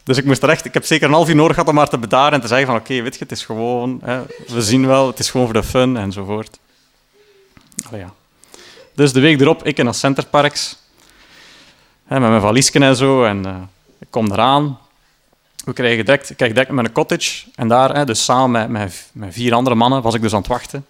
Dus 0.04 0.16
ik 0.16 0.24
moest 0.24 0.42
er 0.42 0.48
echt... 0.48 0.64
Ik 0.64 0.74
heb 0.74 0.84
zeker 0.84 1.06
een 1.06 1.14
half 1.14 1.28
uur 1.28 1.34
nodig 1.34 1.54
gehad 1.54 1.68
om 1.68 1.74
maar 1.74 1.88
te 1.88 1.98
bedaren 1.98 2.32
en 2.32 2.40
te 2.40 2.46
zeggen 2.46 2.66
van 2.66 2.76
oké, 2.76 3.02
weet 3.02 3.14
je, 3.14 3.22
het 3.22 3.32
is 3.32 3.44
gewoon... 3.44 4.00
Hè, 4.04 4.22
we 4.46 4.62
zien 4.62 4.86
wel, 4.86 5.06
het 5.06 5.18
is 5.18 5.30
gewoon 5.30 5.46
voor 5.46 5.60
de 5.60 5.68
fun 5.68 5.96
enzovoort. 5.96 6.58
Ja. 7.90 8.12
Dus 8.94 9.12
de 9.12 9.20
week 9.20 9.40
erop, 9.40 9.64
ik 9.64 9.78
in 9.78 9.84
naar 9.84 9.94
Centerparks. 9.94 10.76
met 12.08 12.20
mijn 12.20 12.40
valiesken 12.40 12.82
en 12.82 12.96
zo. 12.96 13.24
En 13.24 13.46
eh, 13.46 13.54
ik 13.98 14.06
kom 14.10 14.32
eraan. 14.32 14.78
We 15.66 15.72
krijgen 15.72 16.04
direct, 16.04 16.30
ik 16.30 16.38
direct 16.38 16.70
met 16.70 16.84
een 16.84 16.92
cottage. 16.92 17.44
En 17.54 17.68
daar, 17.68 17.94
hè, 17.94 18.04
dus 18.04 18.24
samen 18.24 18.70
met, 18.70 19.10
vier 19.28 19.54
andere 19.54 19.76
mannen, 19.76 20.02
was 20.02 20.14
ik 20.14 20.20
dus 20.20 20.32
aan 20.32 20.38
het 20.38 20.48
wachten. 20.48 20.86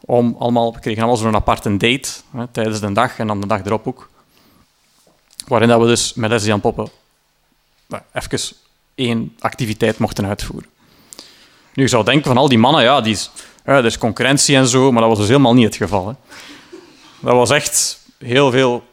Om 0.00 0.36
allemaal, 0.38 0.72
we 0.72 0.80
kregen 0.80 1.02
allemaal 1.02 1.20
zo'n 1.20 1.34
aparte 1.34 1.76
date 1.76 2.08
hè, 2.30 2.46
tijdens 2.46 2.80
de 2.80 2.92
dag 2.92 3.18
en 3.18 3.26
dan 3.26 3.40
de 3.40 3.46
dag 3.46 3.64
erop 3.64 3.86
ook. 3.86 4.10
Waarin 5.46 5.68
dat 5.68 5.80
we 5.80 5.86
dus 5.86 6.14
met 6.14 6.30
lesbian 6.30 6.60
poppen 6.60 6.88
nou, 7.86 8.02
even 8.12 8.56
één 8.94 9.36
activiteit 9.38 9.98
mochten 9.98 10.26
uitvoeren. 10.26 10.68
Nu, 11.74 11.82
je 11.82 11.88
zou 11.88 12.04
denken 12.04 12.26
van 12.26 12.36
al 12.36 12.48
die 12.48 12.58
mannen, 12.58 12.82
ja, 12.82 13.00
die 13.00 13.12
is, 13.12 13.30
er 13.64 13.84
is 13.84 13.98
concurrentie 13.98 14.56
en 14.56 14.66
zo, 14.66 14.92
maar 14.92 15.00
dat 15.00 15.10
was 15.10 15.18
dus 15.18 15.28
helemaal 15.28 15.54
niet 15.54 15.64
het 15.64 15.76
geval. 15.76 16.16
Dat 17.20 17.34
was 17.34 17.50
echt 17.50 17.98
heel 18.18 18.50
veel 18.50 18.84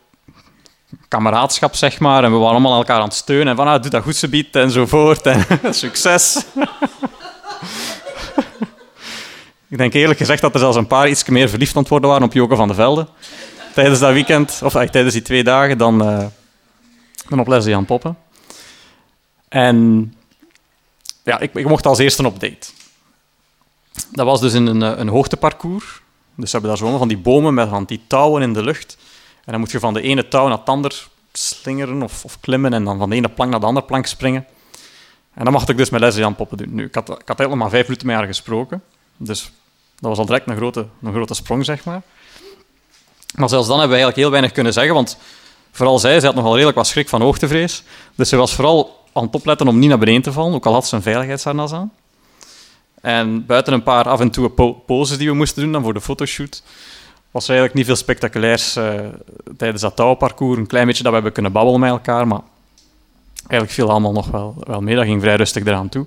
kameraadschap, 1.08 1.76
zeg 1.76 2.00
maar. 2.00 2.24
En 2.24 2.32
we 2.32 2.38
waren 2.38 2.52
allemaal 2.52 2.78
elkaar 2.78 3.00
aan 3.00 3.04
het 3.04 3.14
steunen. 3.14 3.48
En 3.48 3.56
van, 3.56 3.68
ah, 3.68 3.82
doe 3.82 3.92
dat 3.92 4.04
goed, 4.04 4.16
ze 4.16 4.28
biedt, 4.28 4.56
enzovoort. 4.56 5.26
En 5.26 5.46
succes. 5.74 6.44
Ik 9.70 9.78
denk 9.78 9.94
eerlijk 9.94 10.20
gezegd 10.20 10.42
dat 10.42 10.54
er 10.54 10.60
zelfs 10.60 10.78
een 10.78 10.88
paar 10.88 11.10
iets 11.10 11.26
meer 11.26 11.50
verliefd 11.50 11.76
aan 11.76 11.86
worden 11.88 12.10
waren 12.10 12.26
op 12.26 12.34
Joke 12.34 12.56
van 12.56 12.68
de 12.68 12.74
Velde. 12.74 13.08
Tijdens 13.74 14.00
dat 14.00 14.14
weekend, 14.14 14.60
of 14.64 14.76
uh, 14.76 14.82
tijdens 14.82 15.14
die 15.14 15.24
twee 15.24 15.44
dagen, 15.44 15.78
dan, 15.78 16.02
uh, 16.02 16.26
dan 17.30 17.40
op 17.40 17.48
Leslie 17.48 17.76
aan 17.76 17.86
Poppen. 17.86 18.18
En 19.50 20.14
ja, 21.24 21.40
ik, 21.40 21.54
ik 21.54 21.68
mocht 21.68 21.86
als 21.86 22.00
eerste 22.00 22.26
op 22.26 22.40
date. 22.40 22.68
Dat 24.12 24.26
was 24.26 24.42
dus 24.42 24.54
in 24.54 24.66
een, 24.66 24.84
eh, 24.84 24.98
een 24.98 25.08
hoogteparcours. 25.08 26.02
Dus 26.36 26.50
ze 26.50 26.58
hebben 26.58 26.70
daar 26.70 26.88
zo 26.88 26.98
van 26.98 27.08
die 27.08 27.18
bomen 27.18 27.54
met 27.54 27.70
van 27.70 27.86
die 27.86 28.02
touwen 28.08 28.42
in 28.42 28.54
de 28.54 28.64
lucht. 28.64 28.98
En 29.48 29.54
dan 29.54 29.60
moet 29.60 29.72
je 29.72 29.80
van 29.80 29.94
de 29.94 30.02
ene 30.02 30.28
touw 30.28 30.48
naar 30.48 30.58
het 30.58 30.70
ander 30.70 31.08
slingeren 31.34 32.02
of, 32.02 32.26
of 32.26 32.40
klimmen 32.40 32.74
en 32.74 32.84
dan 32.84 32.98
van 32.98 33.10
de 33.10 33.16
ene 33.16 33.30
plank 33.30 33.52
naar 33.52 33.60
de 33.60 33.66
andere 33.66 33.86
plank 33.86 34.06
springen. 34.06 34.46
En 35.34 35.44
dat 35.44 35.54
mocht 35.54 35.70
ik 35.70 35.78
dus 35.78 35.90
met 35.90 36.02
Leslie 36.02 36.26
aan 36.26 36.36
Poppen 36.36 36.58
doen. 36.58 36.74
Nu, 36.74 36.86
ik 36.86 36.96
had, 36.96 37.10
ik 37.10 37.28
had 37.28 37.56
maar 37.56 37.70
vijf 37.70 37.88
minuten 37.88 38.08
met 38.08 38.16
haar 38.16 38.26
gesproken. 38.26 38.84
Dus 39.18 39.52
dat 40.00 40.10
was 40.10 40.18
al 40.18 40.26
direct 40.26 40.50
een 40.50 40.56
grote, 40.56 40.86
een 41.02 41.14
grote 41.14 41.34
sprong, 41.34 41.66
zeg 41.66 41.84
maar. 41.84 42.02
Maar 43.36 43.50
zelfs 43.50 43.68
dan 43.68 43.80
hebben 43.80 43.98
we 43.98 44.04
eigenlijk 44.04 44.16
heel 44.16 44.32
weinig 44.32 44.52
kunnen 44.52 44.74
zeggen, 44.74 44.94
want 44.94 45.18
vooral 45.72 46.00
zij, 46.00 46.20
zij 46.20 46.28
had 46.28 46.36
nogal 46.36 46.54
redelijk 46.54 46.78
wat 46.78 46.88
schrik 46.88 47.10
van 47.10 47.22
hoogtevrees. 47.22 47.84
Dus 48.16 48.30
ze 48.30 48.36
was 48.36 48.54
vooral 48.54 49.06
aan 49.14 49.24
het 49.24 49.36
opletten 49.36 49.68
om 49.68 49.80
niet 49.80 49.90
naar 49.90 49.98
beneden 49.98 50.22
te 50.22 50.32
vallen, 50.32 50.54
ook 50.54 50.66
al 50.66 50.74
had 50.74 50.88
ze 50.88 50.96
een 50.96 51.02
veiligheidsharnas 51.02 51.72
aan. 51.72 51.92
En 53.02 53.46
buiten 53.46 53.74
een 53.74 53.84
paar 53.84 54.10
af 54.10 54.20
en 54.20 54.32
toe 54.32 54.50
poses 54.86 55.18
die 55.18 55.30
we 55.30 55.36
moesten 55.36 55.64
doen 55.64 55.72
dan 55.72 55.84
voor 55.84 55.94
de 55.94 56.02
fotoshoot, 56.02 56.64
was 57.38 57.48
er 57.48 57.56
eigenlijk 57.56 57.74
niet 57.74 57.86
veel 57.86 58.06
spectaculairs 58.06 58.78
uh, 58.78 58.94
tijdens 59.58 59.82
dat 59.82 59.96
touwparcours. 59.96 60.58
Een 60.58 60.68
klein 60.68 60.86
beetje 60.86 61.02
dat 61.04 61.10
we 61.10 61.16
hebben 61.16 61.34
kunnen 61.34 61.52
babbelen 61.52 61.80
met 61.80 61.90
elkaar, 61.90 62.28
maar 62.28 62.42
eigenlijk 63.38 63.72
viel 63.72 63.90
allemaal 63.90 64.12
nog 64.12 64.28
wel, 64.28 64.56
wel 64.60 64.82
mee. 64.82 64.96
Dat 64.96 65.06
ging 65.06 65.22
vrij 65.22 65.36
rustig 65.36 65.66
eraan 65.66 65.90
toe. 65.90 66.06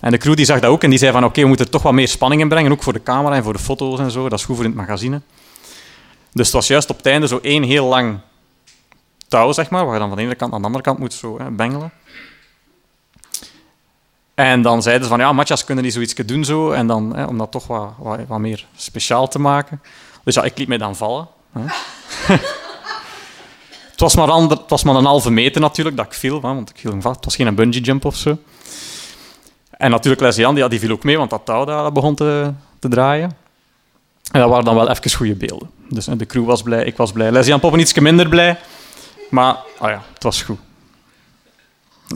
En 0.00 0.10
de 0.10 0.18
crew 0.18 0.36
die 0.36 0.44
zag 0.44 0.60
dat 0.60 0.70
ook 0.70 0.82
en 0.82 0.90
die 0.90 0.98
zei 0.98 1.12
van 1.12 1.24
oké, 1.24 1.40
we 1.40 1.46
moeten 1.46 1.66
er 1.66 1.72
toch 1.72 1.82
wat 1.82 1.92
meer 1.92 2.08
spanning 2.08 2.40
in 2.40 2.48
brengen, 2.48 2.72
ook 2.72 2.82
voor 2.82 2.92
de 2.92 3.02
camera 3.02 3.34
en 3.34 3.42
voor 3.42 3.52
de 3.52 3.58
foto's 3.58 3.98
en 3.98 4.10
zo. 4.10 4.28
Dat 4.28 4.38
is 4.38 4.44
goed 4.44 4.56
voor 4.56 4.64
in 4.64 4.70
het 4.70 4.80
magazine. 4.80 5.20
Dus 6.32 6.46
het 6.46 6.54
was 6.54 6.66
juist 6.66 6.90
op 6.90 6.96
het 6.96 7.06
einde 7.06 7.26
zo 7.26 7.38
één 7.42 7.62
heel 7.62 7.86
lang 7.86 8.18
touw, 9.28 9.52
zeg 9.52 9.70
maar, 9.70 9.84
waar 9.84 9.94
je 9.94 10.00
dan 10.00 10.08
van 10.08 10.18
de 10.18 10.24
ene 10.24 10.34
kant 10.34 10.50
naar 10.50 10.60
de 10.60 10.66
andere 10.66 10.84
kant 10.84 10.98
moet 10.98 11.14
zo 11.14 11.38
hè, 11.38 11.50
bengelen. 11.50 11.92
En 14.34 14.62
dan 14.62 14.82
zeiden 14.82 15.04
ze 15.04 15.10
van, 15.10 15.20
ja, 15.20 15.32
matjas 15.32 15.64
kunnen 15.64 15.84
die 15.84 15.92
zoiets 15.92 16.14
doen 16.14 16.44
zo, 16.44 16.70
en 16.70 16.86
dan, 16.86 17.16
hè, 17.16 17.24
om 17.24 17.38
dat 17.38 17.50
toch 17.50 17.66
wat, 17.66 17.92
wat, 17.98 18.18
wat, 18.26 18.38
meer 18.38 18.66
speciaal 18.76 19.28
te 19.28 19.38
maken. 19.38 19.80
Dus 20.26 20.34
ja, 20.34 20.42
ik 20.42 20.58
liet 20.58 20.68
mij 20.68 20.78
dan 20.78 20.96
vallen. 20.96 21.28
Het, 23.90 24.00
was 24.00 24.16
maar 24.16 24.30
ander, 24.30 24.58
het 24.58 24.70
was 24.70 24.84
maar 24.84 24.94
een 24.94 25.04
halve 25.04 25.30
meter 25.30 25.60
natuurlijk 25.60 25.96
dat 25.96 26.06
ik 26.06 26.12
viel, 26.12 26.40
want 26.40 26.70
ik 26.70 26.76
viel 26.78 27.00
vast. 27.00 27.16
Het 27.16 27.24
was 27.24 27.36
geen 27.36 27.54
bungee 27.54 27.80
jump 27.80 28.04
of 28.04 28.16
zo. 28.16 28.38
En 29.70 29.90
natuurlijk 29.90 30.22
Leslie 30.22 30.54
die, 30.54 30.68
die 30.68 30.80
viel 30.80 30.90
ook 30.90 31.04
mee, 31.04 31.18
want 31.18 31.30
dat 31.30 31.44
touw 31.44 31.64
dat 31.64 31.92
begon 31.92 32.14
te, 32.14 32.52
te 32.78 32.88
draaien. 32.88 33.36
En 34.32 34.40
dat 34.40 34.48
waren 34.48 34.64
dan 34.64 34.74
wel 34.74 34.90
even 34.90 35.10
goede 35.10 35.34
beelden. 35.34 35.70
Dus 35.88 36.04
de 36.04 36.26
crew 36.26 36.44
was 36.44 36.62
blij, 36.62 36.84
ik 36.84 36.96
was 36.96 37.12
blij. 37.12 37.30
Leslie 37.30 37.58
Poppen 37.58 37.80
iets 37.80 37.94
minder 37.94 38.28
blij, 38.28 38.58
maar 39.30 39.56
oh 39.78 39.88
ja, 39.88 40.02
het 40.14 40.22
was 40.22 40.42
goed. 40.42 40.58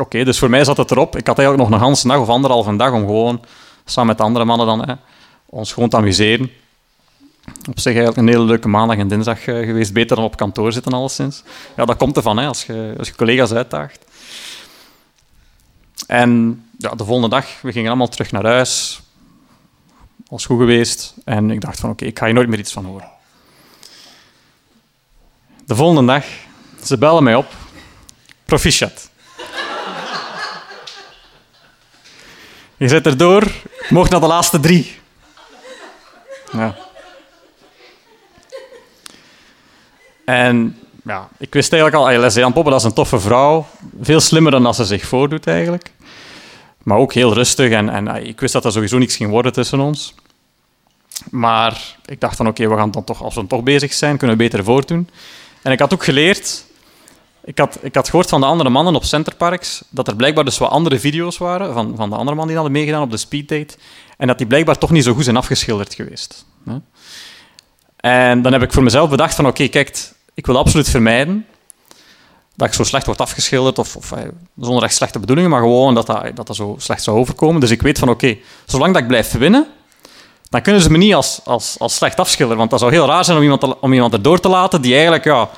Oké, 0.00 0.24
dus 0.24 0.38
voor 0.38 0.50
mij 0.50 0.64
zat 0.64 0.76
het 0.76 0.90
erop. 0.90 1.16
Ik 1.16 1.26
had 1.26 1.38
eigenlijk 1.38 1.70
nog 1.70 1.80
een 1.80 1.86
hele 1.86 2.02
dag 2.02 2.18
of 2.18 2.28
anderhalve 2.28 2.76
dag 2.76 2.92
om 2.92 3.06
gewoon 3.06 3.44
samen 3.84 4.16
met 4.16 4.20
andere 4.20 4.44
mannen 4.44 4.66
dan, 4.66 4.88
hè, 4.88 4.94
ons 5.46 5.72
gewoon 5.72 5.88
te 5.88 5.96
amuseren. 5.96 6.50
Op 7.68 7.80
zich 7.80 7.94
eigenlijk 7.94 8.16
een 8.16 8.28
hele 8.28 8.44
leuke 8.44 8.68
maandag 8.68 8.96
en 8.96 9.08
dinsdag 9.08 9.46
uh, 9.46 9.66
geweest. 9.66 9.92
Beter 9.92 10.16
dan 10.16 10.24
op 10.24 10.36
kantoor 10.36 10.72
zitten, 10.72 10.92
alleszins. 10.92 11.42
Ja, 11.76 11.84
dat 11.84 11.96
komt 11.96 12.16
ervan, 12.16 12.36
hè, 12.36 12.46
als, 12.46 12.64
je, 12.64 12.94
als 12.98 13.08
je 13.08 13.14
collega's 13.14 13.52
uitdaagt. 13.52 13.98
En 16.06 16.64
ja, 16.78 16.90
de 16.90 17.04
volgende 17.04 17.28
dag, 17.28 17.60
we 17.60 17.72
gingen 17.72 17.88
allemaal 17.88 18.08
terug 18.08 18.32
naar 18.32 18.44
huis. 18.44 19.00
Was 20.28 20.46
goed 20.46 20.58
geweest. 20.58 21.14
En 21.24 21.50
ik 21.50 21.60
dacht 21.60 21.80
van, 21.80 21.90
oké, 21.90 22.04
ik 22.04 22.18
ga 22.18 22.24
hier 22.24 22.34
nooit 22.34 22.48
meer 22.48 22.58
iets 22.58 22.72
van 22.72 22.84
horen. 22.84 23.10
De 25.66 25.74
volgende 25.74 26.12
dag, 26.12 26.24
ze 26.84 26.98
bellen 26.98 27.22
mij 27.22 27.34
op. 27.34 27.46
Proficiat. 28.44 29.10
Je 32.76 32.88
zit 32.88 33.06
erdoor, 33.06 33.52
mocht 33.88 34.10
naar 34.10 34.20
de 34.20 34.26
laatste 34.26 34.60
drie. 34.60 34.98
Ja. 36.52 36.76
En 40.30 40.78
ja, 41.04 41.28
ik 41.38 41.54
wist 41.54 41.72
eigenlijk 41.72 42.02
al, 42.02 42.20
Leslie 42.20 42.52
Poppen, 42.52 42.74
is 42.74 42.82
een 42.82 42.92
toffe 42.92 43.20
vrouw. 43.20 43.66
Veel 44.00 44.20
slimmer 44.20 44.52
dan 44.52 44.66
als 44.66 44.76
ze 44.76 44.84
zich 44.84 45.06
voordoet 45.06 45.46
eigenlijk. 45.46 45.92
Maar 46.82 46.98
ook 46.98 47.12
heel 47.12 47.34
rustig 47.34 47.70
en, 47.70 47.88
en 47.88 48.08
ah, 48.08 48.26
ik 48.26 48.40
wist 48.40 48.52
dat 48.52 48.64
er 48.64 48.72
sowieso 48.72 48.98
niks 48.98 49.16
ging 49.16 49.30
worden 49.30 49.52
tussen 49.52 49.80
ons. 49.80 50.14
Maar 51.30 51.96
ik 52.04 52.20
dacht 52.20 52.36
van 52.36 52.48
oké, 52.48 52.68
we 52.68 52.76
gaan 52.76 52.90
dan 52.90 53.04
toch, 53.04 53.22
als 53.22 53.34
we 53.34 53.40
dan 53.40 53.48
toch 53.48 53.62
bezig 53.62 53.92
zijn, 53.92 54.16
kunnen 54.16 54.36
we 54.36 54.42
beter 54.42 54.64
voortdoen. 54.64 55.08
En 55.62 55.72
ik 55.72 55.78
had 55.78 55.92
ook 55.92 56.04
geleerd, 56.04 56.64
ik 57.44 57.58
had, 57.58 57.78
ik 57.82 57.94
had 57.94 58.08
gehoord 58.08 58.28
van 58.28 58.40
de 58.40 58.46
andere 58.46 58.70
mannen 58.70 58.94
op 58.94 59.04
Centerparks, 59.04 59.82
dat 59.88 60.08
er 60.08 60.16
blijkbaar 60.16 60.44
dus 60.44 60.58
wat 60.58 60.70
andere 60.70 60.98
video's 60.98 61.38
waren 61.38 61.72
van, 61.72 61.96
van 61.96 62.10
de 62.10 62.16
andere 62.16 62.36
mannen 62.36 62.46
die 62.46 62.56
hadden 62.56 62.72
meegedaan 62.72 63.02
op 63.02 63.10
de 63.10 63.16
speeddate. 63.16 63.76
En 64.16 64.26
dat 64.26 64.38
die 64.38 64.46
blijkbaar 64.46 64.78
toch 64.78 64.90
niet 64.90 65.04
zo 65.04 65.14
goed 65.14 65.24
zijn 65.24 65.36
afgeschilderd 65.36 65.94
geweest. 65.94 66.44
En 68.00 68.42
dan 68.42 68.52
heb 68.52 68.62
ik 68.62 68.72
voor 68.72 68.82
mezelf 68.82 69.10
bedacht 69.10 69.34
van 69.34 69.46
oké, 69.46 69.68
kijk, 69.68 70.12
ik 70.34 70.46
wil 70.46 70.58
absoluut 70.58 70.88
vermijden 70.88 71.46
dat 72.60 72.68
ik 72.68 72.74
zo 72.74 72.84
slecht 72.84 73.06
word 73.06 73.20
afgeschilderd, 73.20 73.78
of, 73.78 73.96
of 73.96 74.12
eh, 74.12 74.22
zonder 74.60 74.82
echt 74.82 74.94
slechte 74.94 75.18
bedoelingen, 75.18 75.50
maar 75.50 75.60
gewoon 75.60 75.94
dat 75.94 76.06
dat, 76.06 76.46
dat, 76.46 76.56
zo 76.56 76.74
slecht 76.78 77.02
zou 77.02 77.18
overkomen. 77.18 77.60
Dus 77.60 77.70
ik 77.70 77.82
weet 77.82 77.98
van, 77.98 78.08
oké, 78.08 78.36
zolang 78.66 78.92
dat 78.92 79.02
ik 79.02 79.08
blijf 79.08 79.32
winnen, 79.32 79.66
dan 80.50 80.62
kunnen 80.62 80.82
ze 80.82 80.90
me 80.90 80.98
niet 80.98 81.14
als, 81.14 81.40
als, 81.44 81.76
als 81.78 81.94
slecht 81.94 82.20
afschilderen, 82.20 82.58
want 82.58 82.70
dat 82.70 82.80
zou 82.80 82.92
heel 82.92 83.06
raar 83.06 83.24
zijn 83.24 83.36
om 83.36 83.42
iemand, 83.42 83.78
om 83.80 83.92
iemand 83.92 84.12
erdoor 84.12 84.40
te 84.40 84.48
laten 84.48 84.82
die 84.82 84.92
eigenlijk 84.92 85.24
ja, 85.24 85.48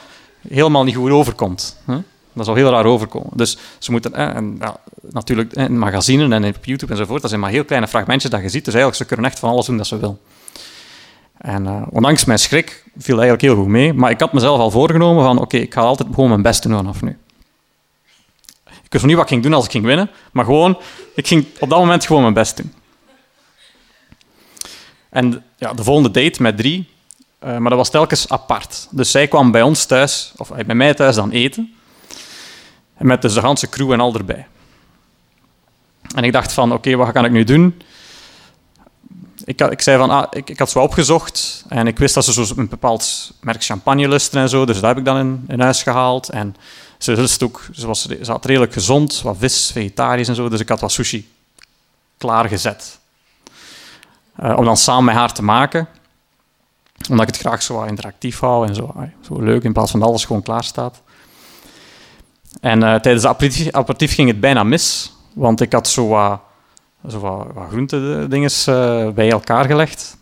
helemaal 0.48 0.84
niet 0.84 0.96
goed 0.96 1.10
overkomt. 1.10 1.76
Hè? 1.86 1.96
Dat 2.32 2.44
zou 2.44 2.58
heel 2.58 2.70
raar 2.70 2.84
overkomen. 2.84 3.30
Dus 3.32 3.58
ze 3.78 3.90
moeten, 3.90 4.14
en, 4.14 4.56
ja, 4.60 4.76
natuurlijk 5.10 5.52
in 5.52 5.78
magazines 5.78 6.30
en 6.30 6.44
op 6.44 6.64
YouTube 6.64 6.92
enzovoort, 6.92 7.20
dat 7.20 7.30
zijn 7.30 7.42
maar 7.42 7.50
heel 7.50 7.64
kleine 7.64 7.88
fragmentjes 7.88 8.30
dat 8.30 8.42
je 8.42 8.48
ziet, 8.48 8.64
dus 8.64 8.74
eigenlijk 8.74 9.02
ze 9.02 9.08
kunnen 9.08 9.26
echt 9.26 9.38
van 9.38 9.50
alles 9.50 9.66
doen 9.66 9.76
dat 9.76 9.86
ze 9.86 9.98
willen. 9.98 10.18
En 11.42 11.64
uh, 11.64 11.82
ondanks 11.90 12.24
mijn 12.24 12.38
schrik 12.38 12.84
viel 12.96 13.14
eigenlijk 13.14 13.42
heel 13.42 13.56
goed 13.56 13.66
mee. 13.66 13.92
Maar 13.92 14.10
ik 14.10 14.20
had 14.20 14.32
mezelf 14.32 14.60
al 14.60 14.70
voorgenomen 14.70 15.24
van 15.24 15.38
oké, 15.38 15.56
ik 15.56 15.72
ga 15.72 15.80
altijd 15.80 16.08
gewoon 16.14 16.28
mijn 16.28 16.42
best 16.42 16.62
doen 16.62 16.72
vanaf 16.72 17.02
nu. 17.02 17.18
Ik 18.64 18.92
wist 18.92 19.04
niet 19.04 19.14
wat 19.14 19.24
ik 19.24 19.30
ging 19.30 19.42
doen 19.42 19.54
als 19.54 19.64
ik 19.64 19.70
ging 19.70 19.84
winnen, 19.84 20.10
maar 20.32 20.44
gewoon, 20.44 20.78
ik 21.14 21.26
ging 21.26 21.46
op 21.58 21.68
dat 21.68 21.78
moment 21.78 22.06
gewoon 22.06 22.22
mijn 22.22 22.34
best 22.34 22.56
doen. 22.56 22.72
En 25.08 25.44
ja, 25.56 25.72
de 25.72 25.84
volgende 25.84 26.10
date 26.10 26.42
met 26.42 26.56
drie, 26.56 26.88
uh, 27.44 27.56
maar 27.56 27.70
dat 27.70 27.78
was 27.78 27.90
telkens 27.90 28.28
apart. 28.28 28.88
Dus 28.90 29.10
zij 29.10 29.28
kwam 29.28 29.50
bij 29.50 29.62
ons 29.62 29.84
thuis, 29.84 30.32
of 30.36 30.50
bij 30.66 30.74
mij 30.74 30.94
thuis 30.94 31.14
dan 31.14 31.30
eten. 31.30 31.74
En 32.96 33.06
met 33.06 33.22
dus 33.22 33.34
de 33.34 33.40
hele 33.40 33.68
crew 33.68 33.92
en 33.92 34.00
al 34.00 34.14
erbij. 34.14 34.46
En 36.14 36.24
ik 36.24 36.32
dacht 36.32 36.52
van, 36.52 36.72
oké, 36.72 36.96
wat 36.96 37.12
kan 37.12 37.24
ik 37.24 37.30
nu 37.30 37.44
doen? 37.44 37.82
Ik, 39.44 39.60
ik 39.60 39.82
zei 39.82 39.98
van, 39.98 40.10
ah, 40.10 40.26
ik, 40.30 40.50
ik 40.50 40.58
had 40.58 40.70
zo 40.70 40.78
opgezocht 40.78 41.64
en 41.68 41.86
ik 41.86 41.98
wist 41.98 42.14
dat 42.14 42.24
ze 42.24 42.32
zo 42.32 42.54
een 42.56 42.68
bepaald 42.68 43.32
merk 43.40 43.64
champagne 43.64 44.08
lusten 44.08 44.40
en 44.40 44.48
zo, 44.48 44.64
dus 44.64 44.74
dat 44.74 44.84
heb 44.84 44.98
ik 44.98 45.04
dan 45.04 45.18
in, 45.18 45.44
in 45.48 45.60
huis 45.60 45.82
gehaald. 45.82 46.28
En 46.28 46.56
ze 46.98 47.12
lust 47.12 47.42
ook, 47.42 47.64
ze, 47.72 47.86
was, 47.86 48.06
ze 48.22 48.30
had 48.30 48.44
redelijk 48.44 48.72
gezond, 48.72 49.22
wat 49.22 49.36
vis, 49.38 49.70
vegetarisch 49.72 50.28
en 50.28 50.34
zo, 50.34 50.48
dus 50.48 50.60
ik 50.60 50.68
had 50.68 50.80
wat 50.80 50.92
sushi 50.92 51.30
klaargezet. 52.18 52.98
Uh, 54.42 54.56
om 54.58 54.64
dan 54.64 54.76
samen 54.76 55.04
met 55.04 55.14
haar 55.14 55.32
te 55.32 55.42
maken, 55.42 55.88
omdat 57.10 57.28
ik 57.28 57.34
het 57.34 57.42
graag 57.42 57.62
zo 57.62 57.82
interactief 57.82 58.40
hou 58.40 58.66
en 58.66 58.74
zo, 58.74 58.94
zo 59.20 59.40
leuk, 59.40 59.62
in 59.62 59.72
plaats 59.72 59.90
van 59.90 60.02
alles 60.02 60.24
gewoon 60.24 60.42
klaar 60.42 60.64
staat. 60.64 61.02
En 62.60 62.78
uh, 62.82 62.94
tijdens 62.94 63.24
het 63.24 63.72
aperitief, 63.72 64.14
ging 64.14 64.28
het 64.28 64.40
bijna 64.40 64.62
mis, 64.62 65.12
want 65.32 65.60
ik 65.60 65.72
had 65.72 65.88
zo 65.88 66.08
wat 66.08 66.40
zo 67.08 67.18
wat, 67.18 67.46
wat 67.54 67.68
groentedinges 67.68 68.68
uh, 68.68 69.08
bij 69.08 69.30
elkaar 69.30 69.64
gelegd. 69.64 70.16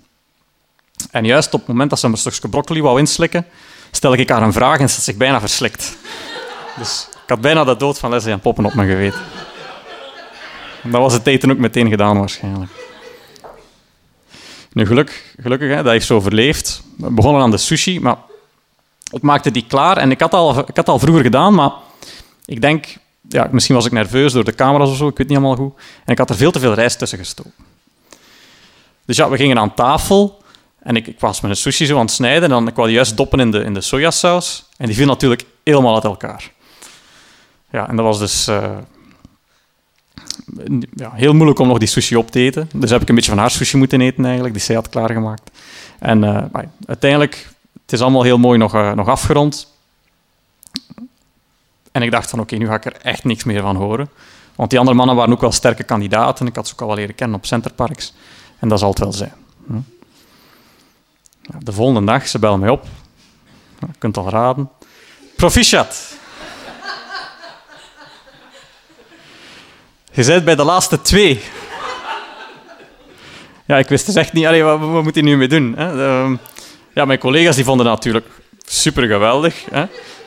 En 1.11 1.25
juist 1.25 1.55
op 1.55 1.61
het 1.61 1.69
moment 1.69 1.91
dat 1.91 1.99
ze 1.99 2.07
een 2.07 2.17
stukje 2.17 2.49
broccoli 2.49 2.83
wou 2.83 2.99
inslikken, 2.99 3.47
stel 3.91 4.15
ik 4.15 4.29
haar 4.29 4.43
een 4.43 4.53
vraag 4.53 4.79
en 4.79 4.91
ze 4.91 5.01
zich 5.01 5.17
bijna 5.17 5.41
verslikt. 5.41 5.97
Dus 6.79 7.09
ik 7.13 7.29
had 7.29 7.41
bijna 7.41 7.65
de 7.65 7.77
dood 7.77 7.99
van 7.99 8.11
Leslie 8.11 8.33
en 8.33 8.41
Poppen 8.41 8.65
op 8.65 8.75
mijn 8.75 8.89
geweten. 8.89 9.21
Dat 10.83 11.01
was 11.01 11.13
het 11.13 11.27
eten 11.27 11.51
ook 11.51 11.59
meteen 11.59 11.89
gedaan 11.89 12.19
waarschijnlijk. 12.19 12.71
Nu, 14.73 14.87
geluk, 14.87 15.35
gelukkig, 15.41 15.69
hè, 15.69 15.83
dat 15.83 15.93
heeft 15.93 16.07
zo 16.07 16.17
overleefd. 16.17 16.83
We 16.97 17.11
begonnen 17.11 17.43
aan 17.43 17.51
de 17.51 17.57
sushi, 17.57 18.01
maar 18.01 18.17
ik 19.11 19.23
maakte 19.23 19.51
die 19.51 19.65
klaar. 19.69 19.97
En 19.97 20.11
ik 20.11 20.21
had 20.21 20.35
al, 20.35 20.59
ik 20.59 20.77
had 20.77 20.89
al 20.89 20.99
vroeger 20.99 21.23
gedaan, 21.23 21.55
maar 21.55 21.73
ik 22.45 22.61
denk... 22.61 22.87
Ja, 23.33 23.49
misschien 23.51 23.75
was 23.75 23.87
ik 23.87 23.93
nerveus 23.93 24.33
door 24.33 24.45
de 24.45 24.55
camera's 24.55 24.91
of 24.91 24.97
zo, 24.97 25.09
ik 25.09 25.17
weet 25.17 25.29
niet 25.29 25.37
helemaal 25.39 25.57
goed. 25.57 25.75
En 26.05 26.13
ik 26.13 26.19
had 26.19 26.31
er 26.31 26.37
veel 26.37 26.51
te 26.51 26.59
veel 26.59 26.75
rijst 26.75 26.99
tussen 26.99 27.19
gestoken. 27.19 27.53
Dus 29.05 29.17
ja, 29.17 29.29
we 29.29 29.37
gingen 29.37 29.59
aan 29.59 29.75
tafel 29.75 30.43
en 30.79 30.97
ik, 30.97 31.07
ik 31.07 31.21
was 31.21 31.41
mijn 31.41 31.57
sushi 31.57 31.87
zo 31.87 31.95
aan 31.95 32.05
het 32.05 32.11
snijden 32.11 32.43
en 32.43 32.49
dan 32.49 32.69
ik 32.69 32.75
wou 32.75 32.91
juist 32.91 33.17
doppen 33.17 33.41
in 33.41 33.51
de, 33.51 33.65
in 33.65 33.75
de 33.75 33.81
sojasaus. 33.81 34.65
En 34.77 34.87
die 34.87 34.95
viel 34.95 35.07
natuurlijk 35.07 35.45
helemaal 35.65 35.95
uit 35.95 36.05
elkaar. 36.05 36.53
Ja, 37.71 37.89
en 37.89 37.97
dat 37.97 38.05
was 38.05 38.19
dus 38.19 38.49
uh, 38.49 38.77
ja, 40.95 41.11
heel 41.15 41.33
moeilijk 41.33 41.59
om 41.59 41.69
nog 41.69 41.79
die 41.79 41.89
sushi 41.89 42.17
op 42.17 42.31
te 42.31 42.41
eten. 42.41 42.69
Dus 42.75 42.91
heb 42.91 43.03
ik 43.03 43.09
een 43.09 43.15
beetje 43.15 43.31
van 43.31 43.41
haar 43.41 43.51
sushi 43.51 43.77
moeten 43.77 44.01
eten 44.01 44.25
eigenlijk, 44.25 44.55
die 44.55 44.63
zij 44.63 44.75
had 44.75 44.89
klaargemaakt. 44.89 45.51
En 45.99 46.23
uh, 46.23 46.45
uiteindelijk, 46.87 47.49
het 47.83 47.93
is 47.93 48.01
allemaal 48.01 48.23
heel 48.23 48.39
mooi 48.39 48.59
nog, 48.59 48.75
uh, 48.75 48.93
nog 48.93 49.09
afgerond. 49.09 49.79
En 51.93 52.03
ik 52.03 52.11
dacht 52.11 52.31
van 52.31 52.41
oké, 52.41 52.57
nu 52.57 52.67
ga 52.67 52.75
ik 52.75 52.85
er 52.85 52.97
echt 53.03 53.25
niks 53.25 53.45
meer 53.45 53.61
van 53.61 53.77
horen. 53.77 54.11
Want 54.55 54.71
die 54.71 54.79
andere 54.79 54.97
mannen 54.97 55.17
waren 55.17 55.33
ook 55.33 55.41
wel 55.41 55.53
sterke 55.53 55.83
kandidaten. 55.83 56.47
Ik 56.47 56.57
had 56.57 56.67
ze 56.69 56.73
ook 56.73 56.81
al 56.81 56.87
wel 56.87 56.97
leren 56.97 57.15
kennen 57.15 57.37
op 57.37 57.47
Centerparks. 57.47 58.15
En 58.59 58.69
dat 58.69 58.79
zal 58.79 58.89
het 58.89 58.99
wel 58.99 59.13
zijn. 59.13 59.35
Hm. 59.67 59.81
De 61.59 61.73
volgende 61.73 62.13
dag, 62.13 62.29
ze 62.29 62.39
bellen 62.39 62.61
mij 62.61 62.69
op. 62.69 62.87
Je 63.79 63.87
kunt 63.99 64.17
al 64.17 64.29
raden. 64.29 64.71
Proficiat. 65.37 66.19
Je 70.13 70.25
bent 70.25 70.45
bij 70.45 70.55
de 70.55 70.65
laatste 70.65 71.03
twee. 71.03 71.43
Ja, 73.67 73.79
ik 73.79 73.89
wist 73.89 74.07
dus 74.07 74.15
echt 74.15 74.33
niet, 74.33 74.47
allee, 74.47 74.63
wat, 74.63 74.79
wat 74.79 75.03
moet 75.03 75.15
hij 75.15 75.23
nu 75.23 75.37
mee 75.37 75.49
doen? 75.49 75.75
Hè? 75.77 76.07
Ehm, 76.07 76.37
ja, 76.95 77.05
mijn 77.05 77.19
collega's 77.19 77.55
die 77.57 77.65
vonden 77.65 77.87
het 77.87 77.95
natuurlijk 77.95 78.27
super 78.67 79.07
geweldig. 79.07 79.65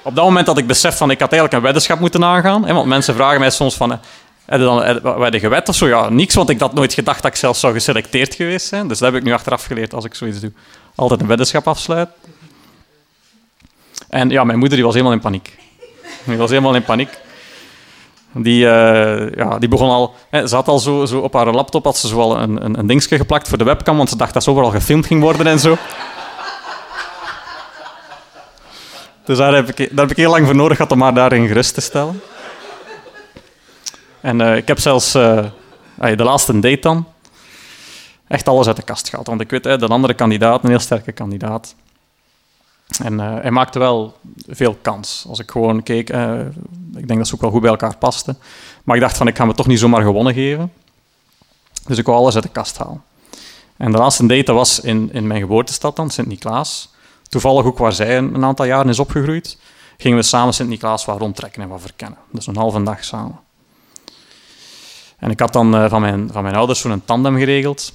Op 0.04 0.16
dat 0.16 0.24
moment 0.24 0.48
had 0.48 0.58
ik 0.58 0.68
besef 0.68 0.98
van, 0.98 1.12
ik 1.12 1.20
had 1.20 1.32
eigenlijk 1.32 1.54
een 1.54 1.66
weddenschap 1.66 2.00
moeten 2.00 2.24
aangaan. 2.24 2.66
Hè? 2.66 2.74
Want 2.74 2.88
mensen 2.88 3.16
vragen 3.16 3.40
mij 3.40 3.50
soms 3.50 3.76
van, 3.76 4.00
dan 4.46 4.84
heb 5.22 5.34
je 5.34 5.40
gewet 5.40 5.70
of 5.70 5.76
zo? 5.76 5.88
Ja, 5.88 6.10
niks, 6.10 6.36
want 6.36 6.50
ik 6.50 6.60
had 6.60 6.74
nooit 6.74 6.94
gedacht 6.94 7.22
dat 7.22 7.32
ik 7.32 7.38
zelf 7.38 7.58
zou 7.58 7.74
geselecteerd 7.74 8.36
geweest 8.36 8.68
zijn. 8.68 8.88
Dus 8.88 9.00
dat 9.00 9.12
heb 9.12 9.22
ik 9.22 9.28
nu 9.28 9.34
achteraf 9.34 9.66
geleerd 9.66 9.94
als 9.94 10.06
ik 10.06 10.16
zoiets 10.16 10.40
doe. 10.40 10.52
Altijd 10.96 11.22
een 11.22 11.28
weddenschap 11.28 11.68
afsluiten. 11.68 12.16
En 14.10 14.30
ja, 14.30 14.44
mijn 14.44 14.60
moeder 14.60 14.76
die 14.76 14.86
was 14.86 14.94
helemaal 14.94 15.16
in 15.16 15.22
paniek. 15.22 15.58
Die 16.24 16.38
was 16.38 16.50
helemaal 16.50 16.76
in 16.76 16.84
paniek. 16.84 17.10
Die, 18.32 18.66
uh, 18.66 19.32
ja, 19.32 19.60
die 19.60 19.70
begon 19.70 19.90
al... 19.90 20.16
Hè, 20.30 20.48
ze 20.48 20.56
had 20.56 20.68
al 20.68 20.80
zo, 20.80 21.06
zo 21.06 21.20
op 21.20 21.34
haar 21.34 21.52
laptop 21.52 21.84
had 21.84 21.98
ze 21.98 22.08
zo 22.08 22.20
al 22.20 22.40
een, 22.40 22.66
een, 22.66 22.80
een 22.80 22.88
dingetje 22.88 23.18
geplakt 23.18 23.48
voor 23.48 23.58
de 23.58 23.64
webcam, 23.64 23.98
want 23.98 24.10
ze 24.10 24.18
dacht 24.18 24.34
dat 24.34 24.44
ze 24.44 24.50
overal 24.50 24.70
gefilmd 24.70 25.06
ging 25.06 25.22
worden 25.22 25.48
en 25.48 25.60
zo. 25.60 25.78
Dus 29.26 29.38
daar 29.38 29.54
heb, 29.54 29.70
ik, 29.70 29.78
daar 29.78 30.06
heb 30.06 30.12
ik 30.12 30.18
heel 30.18 30.32
lang 30.32 30.46
voor 30.46 30.56
nodig 30.56 30.78
gehad 30.78 30.92
om 30.92 31.02
haar 31.02 31.14
daarin 31.14 31.48
gerust 31.48 31.74
te 31.74 31.82
stellen. 31.82 32.22
En 34.22 34.40
uh, 34.40 34.56
ik 34.56 34.68
heb 34.68 34.80
zelfs 34.80 35.16
uh, 35.16 35.46
de 35.96 36.24
laatste 36.24 36.60
date 36.60 36.80
dan 36.80 37.08
echt 38.28 38.48
alles 38.48 38.68
uit 38.68 38.76
de 38.76 38.82
kast 38.82 39.10
gehaald. 39.10 39.28
Want 39.28 39.42
ik 39.42 39.50
weet, 39.50 39.64
hè, 39.64 39.78
de 39.78 39.88
andere 39.88 40.14
kandidaat, 40.14 40.64
een 40.64 40.70
heel 40.70 40.80
sterke 40.80 41.12
kandidaat. 41.12 41.76
En 43.04 43.14
uh, 43.14 43.36
hij 43.42 43.52
maakte 43.52 43.80
wel 43.80 44.18
veel 44.48 44.78
kans. 44.82 45.26
Als 45.28 45.40
ik 45.40 45.52
gewoon 45.52 45.84
keek, 45.84 46.10
ik 46.96 47.08
denk 47.08 47.18
dat 47.18 47.28
ze 47.28 47.34
ook 47.34 47.42
wel 47.42 47.52
goed 47.52 47.62
bij 47.62 47.70
elkaar 47.70 47.98
pasten. 47.98 48.38
Maar 48.84 48.96
ik 48.96 49.02
dacht 49.02 49.18
van, 49.18 49.28
ik 49.28 49.38
ga 49.38 49.46
me 49.46 49.54
toch 49.54 49.68
niet 49.68 49.80
zomaar 49.80 50.04
gewonnen 50.04 50.34
geven. 50.34 50.74
Dus 51.88 51.98
ik 51.98 52.06
wou 52.06 52.18
alles 52.18 52.36
uit 52.36 52.44
de 52.44 52.50
kast 52.50 52.78
halen. 52.78 53.04
En 53.78 53.92
de 53.92 53.98
laatste 53.98 54.26
date 54.26 54.54
was 54.54 54.80
in, 54.80 55.10
in 55.14 55.28
mijn 55.28 55.40
geboortestad 55.40 55.96
dan, 55.96 56.10
Sint-Niklaas. 56.10 56.92
Toevallig 57.34 57.66
ook 57.66 57.78
waar 57.78 57.94
zij 57.94 58.18
een, 58.18 58.34
een, 58.34 58.44
aantal 58.44 58.66
jaren 58.66 58.90
is 58.90 59.00
opgegroeid. 59.00 59.58
Gingen 59.98 60.18
we 60.18 60.24
samen 60.24 60.54
Sint-Niklaas 60.54 61.06
wat 61.06 61.20
rondtrekken 61.20 61.62
en 61.62 61.70
wat 61.70 61.82
verkennen. 61.82 62.18
Dus 62.32 62.48
een 62.48 62.56
halve 62.56 62.84
dag 62.84 63.04
samen. 63.04 63.40
En 65.18 65.32
ik 65.32 65.40
had 65.40 65.54
dan 65.54 65.76
uh, 65.76 65.90
van, 65.90 66.02
mijn, 66.02 66.30
van 66.32 66.44
mijn 66.44 66.56
ouders 66.56 66.80
zo'n 66.80 67.06
tandem 67.06 67.38
geregeld. 67.38 67.94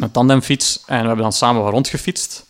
Een 0.00 0.10
tandemfiets. 0.10 0.82
En 0.86 1.00
we 1.00 1.06
hebben 1.06 1.22
dan 1.24 1.32
samen 1.32 1.62
wat 1.62 1.72
rondgefietst. 1.72 2.46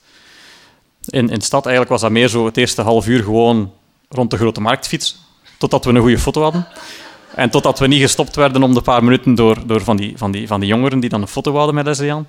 In, 1.06 1.28
in 1.28 1.38
de 1.38 1.44
stad 1.44 1.62
eigenlijk 1.64 1.90
was 1.92 2.00
dat 2.00 2.10
meer 2.10 2.28
zo 2.28 2.46
het 2.46 2.56
eerste 2.56 2.82
half 2.82 3.06
uur 3.06 3.22
gewoon 3.22 3.72
rond 4.08 4.30
de 4.30 4.36
grote 4.36 4.60
marktfiets. 4.60 5.18
Totdat 5.58 5.84
we 5.84 5.90
een 5.90 6.00
goede 6.00 6.18
foto 6.18 6.42
hadden. 6.42 6.66
En 7.34 7.50
totdat 7.50 7.78
we 7.78 7.86
niet 7.86 8.00
gestopt 8.00 8.36
werden 8.36 8.62
om 8.62 8.74
de 8.74 8.82
paar 8.82 9.04
minuten 9.04 9.34
door, 9.34 9.66
door 9.66 9.80
van, 9.80 9.96
die, 9.96 10.18
van, 10.18 10.30
die, 10.30 10.46
van 10.46 10.60
die 10.60 10.68
jongeren 10.68 11.00
die 11.00 11.10
dan 11.10 11.22
een 11.22 11.28
foto 11.28 11.56
hadden 11.56 11.74
met 11.74 11.84
Leslie. 11.84 12.24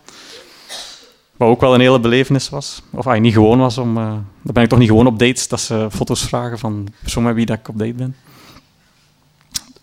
Wat 1.38 1.50
ook 1.50 1.62
wel 1.62 1.74
een 1.74 1.80
hele 1.80 2.00
belevenis 2.00 2.50
was. 2.50 2.82
Of 2.92 3.06
hij 3.06 3.20
niet 3.20 3.34
gewoon 3.34 3.60
was 3.60 3.78
om... 3.78 3.98
Uh, 3.98 4.04
dan 4.42 4.54
ben 4.54 4.64
ik 4.64 4.70
toch 4.70 4.80
niet 4.80 4.88
gewoon 4.88 5.08
op 5.08 5.20
dates 5.20 5.48
dat 5.48 5.60
ze 5.60 5.88
foto's 5.92 6.24
vragen 6.24 6.60
van 6.60 6.86
de 6.86 6.92
persoon 7.02 7.24
met 7.24 7.36
wie 7.36 7.46
dat 7.46 7.58
ik 7.58 7.68
op 7.68 7.78
date 7.80 7.94
ben 7.94 8.16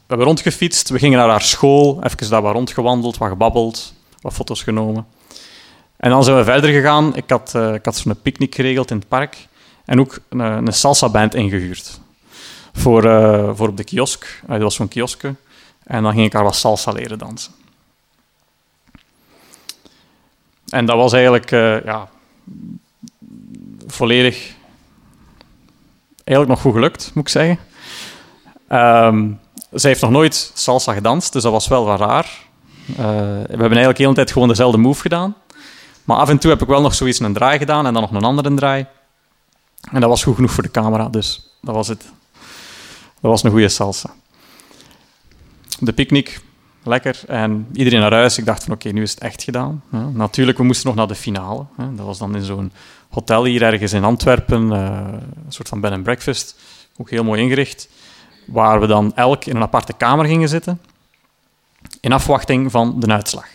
we 0.07 0.11
hebben 0.11 0.27
rondgefietst, 0.27 0.89
we 0.89 0.99
gingen 0.99 1.19
naar 1.19 1.29
haar 1.29 1.43
school, 1.43 2.03
even 2.03 2.31
daar 2.31 2.43
wat 2.43 2.53
rondgewandeld, 2.53 3.19
wat 3.19 3.29
gebabbeld, 3.29 3.95
wat 4.21 4.33
foto's 4.33 4.63
genomen. 4.63 5.07
En 5.97 6.11
dan 6.11 6.25
zijn 6.25 6.37
we 6.37 6.45
verder 6.45 6.71
gegaan. 6.71 7.17
Ik 7.17 7.31
had, 7.31 7.53
uh, 7.57 7.75
ik 7.75 7.85
had 7.85 7.97
zo'n 7.97 8.21
picknick 8.23 8.55
geregeld 8.55 8.91
in 8.91 8.97
het 8.97 9.09
park 9.09 9.49
en 9.85 10.01
ook 10.01 10.19
een, 10.29 10.39
een 10.39 10.73
salsa-band 10.73 11.35
ingehuurd. 11.35 12.01
Voor, 12.73 13.03
voor 13.57 13.69
op 13.69 13.77
de 13.77 13.85
kiosk. 13.85 14.43
Dat 14.47 14.61
was 14.61 14.75
zo'n 14.75 14.89
kioske. 14.89 15.35
En 15.85 16.03
dan 16.03 16.13
ging 16.13 16.27
ik 16.27 16.33
haar 16.33 16.45
wat 16.45 16.57
salsa 16.57 16.93
leren 16.93 17.19
dansen. 17.19 17.53
En 20.75 20.87
dat 20.87 20.97
was 20.97 21.13
eigenlijk 21.13 21.51
ja, 21.85 22.09
volledig... 23.87 24.53
Eigenlijk 26.25 26.49
nog 26.49 26.61
goed 26.61 26.73
gelukt, 26.73 27.11
moet 27.15 27.25
ik 27.25 27.31
zeggen. 27.31 27.59
Um, 28.69 29.41
zij 29.71 29.91
heeft 29.91 30.03
nog 30.03 30.11
nooit 30.11 30.51
salsa 30.55 30.93
gedanst, 30.93 31.33
dus 31.33 31.43
dat 31.43 31.53
was 31.53 31.69
wel 31.69 31.85
wat 31.85 32.01
raar. 32.01 32.31
Uh, 32.91 32.97
we 32.97 33.03
hebben 33.49 33.61
eigenlijk 33.61 33.97
de 33.97 34.03
hele 34.03 34.15
tijd 34.15 34.33
gewoon 34.33 34.49
dezelfde 34.49 34.79
move 34.79 35.01
gedaan. 35.01 35.37
Maar 36.05 36.17
af 36.17 36.29
en 36.29 36.39
toe 36.39 36.51
heb 36.51 36.63
ik 36.63 36.69
wel 36.69 36.81
nog 36.81 36.95
zoiets 36.95 37.19
een 37.19 37.33
draai 37.33 37.59
gedaan 37.59 37.87
en 37.87 37.93
dan 37.93 38.03
nog 38.03 38.11
een 38.11 38.25
andere 38.25 38.55
draai. 38.55 38.87
En 39.93 40.01
dat 40.01 40.09
was 40.09 40.23
goed 40.23 40.35
genoeg 40.35 40.51
voor 40.51 40.63
de 40.63 40.71
camera, 40.71 41.09
dus 41.09 41.51
dat 41.63 41.75
was 41.75 41.89
het. 41.89 42.03
Dat 43.21 43.31
was 43.31 43.43
een 43.43 43.51
goede 43.51 43.69
salsa. 43.69 44.11
De 45.79 45.93
picknick, 45.93 46.41
lekker. 46.85 47.23
En 47.27 47.67
iedereen 47.73 48.01
naar 48.01 48.13
huis. 48.13 48.39
Ik 48.39 48.45
dacht 48.45 48.65
van 48.65 48.73
oké, 48.73 48.89
nu 48.89 49.03
is 49.03 49.11
het 49.11 49.21
echt 49.21 49.43
gedaan. 49.43 49.83
Natuurlijk, 50.13 50.59
we 50.59 50.65
moesten 50.65 50.87
nog 50.87 50.97
naar 50.97 51.07
de 51.07 51.15
finale. 51.15 51.65
Dat 51.77 52.07
was 52.07 52.19
dan 52.19 52.37
in 52.37 52.43
zo'n 52.43 52.73
hotel 53.09 53.45
hier 53.45 53.63
ergens 53.63 53.93
in 53.93 54.05
Antwerpen. 54.05 54.63
Uh, 54.63 54.99
een 55.47 55.53
soort 55.53 55.69
van 55.69 55.81
bed 55.81 55.93
and 55.93 56.03
breakfast. 56.03 56.57
Ook 56.97 57.11
heel 57.11 57.25
mooi 57.25 57.43
ingericht 57.43 57.89
waar 58.47 58.81
we 58.81 58.87
dan 58.87 59.13
elk 59.15 59.45
in 59.45 59.57
een 59.57 59.63
aparte 59.63 59.93
kamer 59.93 60.27
gingen 60.27 60.49
zitten, 60.49 60.81
in 62.01 62.13
afwachting 62.13 62.71
van 62.71 63.01
de 63.01 63.13
uitslag. 63.13 63.47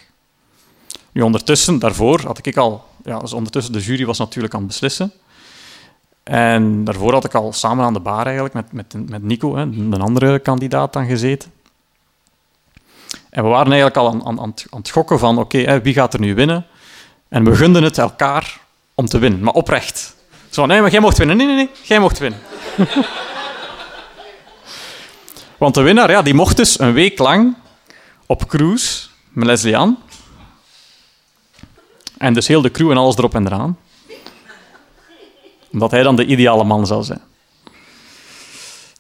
Nu, 1.11 1.21
ondertussen, 1.21 1.79
daarvoor 1.79 2.21
had 2.25 2.45
ik 2.45 2.57
al... 2.57 2.87
Ja, 3.03 3.19
dus 3.19 3.33
ondertussen, 3.33 3.73
de 3.73 3.79
jury 3.79 4.05
was 4.05 4.17
natuurlijk 4.17 4.53
aan 4.53 4.59
het 4.59 4.69
beslissen. 4.69 5.11
En 6.23 6.83
daarvoor 6.83 7.13
had 7.13 7.25
ik 7.25 7.33
al 7.33 7.53
samen 7.53 7.85
aan 7.85 7.93
de 7.93 7.99
bar 7.99 8.25
eigenlijk 8.25 8.53
met, 8.53 8.71
met, 8.71 9.09
met 9.09 9.23
Nico, 9.23 9.55
hè, 9.55 9.61
een 9.61 10.01
andere 10.01 10.39
kandidaat, 10.39 10.93
dan 10.93 11.05
gezeten. 11.05 11.51
En 13.29 13.43
we 13.43 13.49
waren 13.49 13.71
eigenlijk 13.71 13.97
al 13.97 14.07
aan, 14.07 14.27
aan, 14.27 14.39
aan, 14.39 14.53
het 14.69 14.89
gokken 14.89 15.19
van, 15.19 15.37
oké, 15.37 15.81
wie 15.81 15.93
gaat 15.93 16.13
er 16.13 16.19
nu 16.19 16.35
winnen? 16.35 16.65
En 17.27 17.43
we 17.43 17.55
gunden 17.55 17.83
het 17.83 17.97
elkaar 17.97 18.59
om 18.95 19.05
te 19.05 19.17
winnen, 19.19 19.39
maar 19.39 19.53
oprecht. 19.53 20.15
Zo, 20.49 20.65
nee, 20.65 20.81
maar 20.81 20.91
jij 20.91 20.99
mocht 20.99 21.17
winnen. 21.17 21.37
Nee, 21.37 21.45
nee, 21.45 21.55
nee, 21.55 21.69
jij 21.81 21.99
mocht 21.99 22.17
winnen. 22.17 22.39
Want 25.57 25.75
de 25.75 25.81
winnaar 25.81 26.11
ja, 26.11 26.21
die 26.21 26.33
mocht 26.33 26.57
dus 26.57 26.79
een 26.79 26.93
week 26.93 27.17
lang 27.17 27.55
op 28.25 28.47
cruise 28.47 29.07
met 29.29 29.47
Leslie. 29.47 29.95
En 32.17 32.33
dus 32.33 32.47
heel 32.47 32.61
de 32.61 32.71
crew 32.71 32.91
en 32.91 32.97
alles 32.97 33.17
erop 33.17 33.35
en 33.35 33.45
eraan. 33.45 33.77
Omdat 35.71 35.91
hij 35.91 36.03
dan 36.03 36.15
de 36.15 36.25
ideale 36.25 36.63
man 36.63 36.87
zou 36.87 37.03
zijn. 37.03 37.21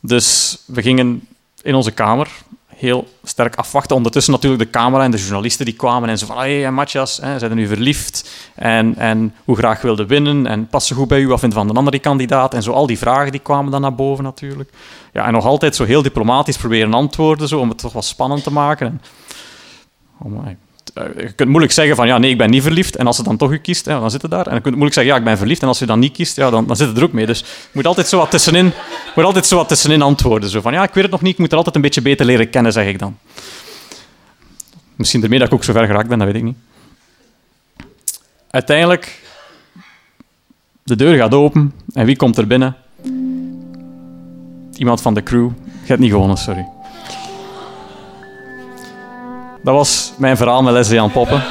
Dus 0.01 0.57
we 0.65 0.81
gingen 0.81 1.27
in 1.61 1.75
onze 1.75 1.91
kamer 1.91 2.29
heel 2.79 3.07
sterk 3.23 3.55
afwachten. 3.55 3.95
Ondertussen 3.95 4.33
natuurlijk 4.33 4.61
de 4.61 4.69
camera 4.69 5.03
en 5.03 5.11
de 5.11 5.17
journalisten 5.17 5.65
die 5.65 5.73
kwamen 5.73 6.09
en 6.09 6.17
zo 6.17 6.25
van 6.25 6.37
hey, 6.37 6.71
Matthias, 6.71 7.17
hè, 7.21 7.39
zijn 7.39 7.55
nu 7.55 7.67
verliefd? 7.67 8.29
En, 8.55 8.95
en 8.97 9.33
hoe 9.43 9.55
graag 9.55 9.81
wilde 9.81 10.05
winnen? 10.05 10.47
En 10.47 10.67
past 10.67 10.87
ze 10.87 10.93
goed 10.93 11.07
bij 11.07 11.19
u? 11.19 11.27
Wat 11.27 11.39
vindt 11.39 11.55
van 11.55 11.67
de 11.67 11.73
andere 11.73 11.99
kandidaat? 11.99 12.53
En 12.53 12.63
zo 12.63 12.71
al 12.71 12.87
die 12.87 12.97
vragen 12.97 13.31
die 13.31 13.41
kwamen 13.41 13.71
dan 13.71 13.81
naar 13.81 13.95
boven 13.95 14.23
natuurlijk. 14.23 14.69
Ja, 15.13 15.25
en 15.25 15.33
nog 15.33 15.45
altijd 15.45 15.75
zo 15.75 15.83
heel 15.83 16.01
diplomatisch 16.01 16.57
proberen 16.57 16.93
antwoorden, 16.93 17.47
zo, 17.47 17.59
om 17.59 17.69
het 17.69 17.77
toch 17.77 17.93
wat 17.93 18.05
spannend 18.05 18.43
te 18.43 18.51
maken. 18.51 18.87
En, 18.87 19.01
het 20.23 20.33
eh, 20.45 20.68
je 20.93 21.31
kunt 21.35 21.49
moeilijk 21.49 21.73
zeggen 21.73 21.95
van 21.95 22.07
ja, 22.07 22.17
nee, 22.17 22.31
ik 22.31 22.37
ben 22.37 22.49
niet 22.49 22.63
verliefd. 22.63 22.95
En 22.95 23.07
als 23.07 23.15
ze 23.15 23.23
dan 23.23 23.37
toch 23.37 23.51
u 23.51 23.57
kiest, 23.57 23.85
ja, 23.85 23.99
dan 23.99 24.11
zit 24.11 24.21
het 24.21 24.31
daar. 24.31 24.47
En 24.47 24.55
je 24.55 24.61
kunt 24.61 24.75
moeilijk 24.75 24.93
zeggen 24.93 25.13
ja, 25.13 25.19
ik 25.19 25.25
ben 25.25 25.37
verliefd. 25.37 25.61
En 25.61 25.67
als 25.67 25.79
je 25.79 25.85
dan 25.85 25.99
niet 25.99 26.11
kiest, 26.11 26.35
ja, 26.35 26.49
dan, 26.49 26.67
dan 26.67 26.75
zit 26.75 26.87
het 26.87 26.97
er 26.97 27.03
ook 27.03 27.11
mee. 27.11 27.25
Dus 27.25 27.39
je 27.39 27.45
moet 27.71 27.85
altijd 27.85 28.07
zo 28.07 28.17
wat 28.17 28.31
tussenin, 28.31 28.71
moet 29.15 29.25
altijd 29.25 29.45
zo 29.45 29.55
wat 29.55 29.67
tussenin 29.67 30.01
antwoorden. 30.01 30.49
Zo 30.49 30.61
van 30.61 30.73
ja, 30.73 30.83
ik 30.83 30.93
weet 30.93 31.03
het 31.03 31.11
nog 31.11 31.21
niet, 31.21 31.33
ik 31.33 31.39
moet 31.39 31.51
er 31.51 31.57
altijd 31.57 31.75
een 31.75 31.81
beetje 31.81 32.01
beter 32.01 32.25
leren 32.25 32.49
kennen, 32.49 32.71
zeg 32.71 32.87
ik 32.87 32.99
dan. 32.99 33.17
Misschien 34.95 35.23
ermee 35.23 35.39
dat 35.39 35.47
ik 35.47 35.53
ook 35.53 35.63
zo 35.63 35.73
ver 35.73 35.85
geraakt 35.85 36.07
ben, 36.07 36.17
dat 36.17 36.27
weet 36.27 36.37
ik 36.37 36.43
niet. 36.43 36.57
Uiteindelijk, 38.49 39.21
de 40.83 40.95
deur 40.95 41.17
gaat 41.17 41.33
open 41.33 41.73
en 41.93 42.05
wie 42.05 42.15
komt 42.15 42.37
er 42.37 42.47
binnen? 42.47 42.75
Iemand 44.75 45.01
van 45.01 45.13
de 45.13 45.23
crew. 45.23 45.49
Je 45.65 45.87
hebt 45.87 45.99
niet 45.99 46.11
gewonnen, 46.11 46.37
sorry. 46.37 46.78
Dat 49.61 49.73
was 49.73 50.13
mijn 50.17 50.37
verhaal 50.37 50.63
met 50.63 50.73
Leslie 50.73 51.01
aan 51.01 51.11
Poppen. 51.11 51.43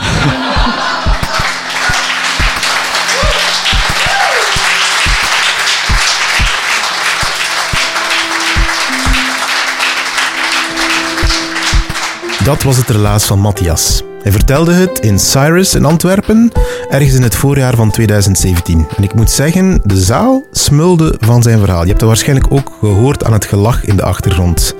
Dat 12.44 12.62
was 12.62 12.76
het 12.76 12.88
relaas 12.88 13.24
van 13.24 13.38
Matthias. 13.38 14.02
Hij 14.22 14.32
vertelde 14.32 14.72
het 14.72 14.98
in 14.98 15.18
Cyrus 15.18 15.74
in 15.74 15.84
Antwerpen, 15.84 16.52
ergens 16.88 17.14
in 17.14 17.22
het 17.22 17.34
voorjaar 17.36 17.76
van 17.76 17.90
2017. 17.90 18.86
En 18.96 19.02
ik 19.02 19.14
moet 19.14 19.30
zeggen, 19.30 19.80
de 19.84 19.96
zaal 20.00 20.42
smulde 20.50 21.14
van 21.20 21.42
zijn 21.42 21.58
verhaal. 21.58 21.82
Je 21.82 21.88
hebt 21.88 22.00
het 22.00 22.08
waarschijnlijk 22.08 22.52
ook 22.52 22.72
gehoord 22.80 23.24
aan 23.24 23.32
het 23.32 23.44
gelach 23.44 23.84
in 23.84 23.96
de 23.96 24.02
achtergrond. 24.02 24.74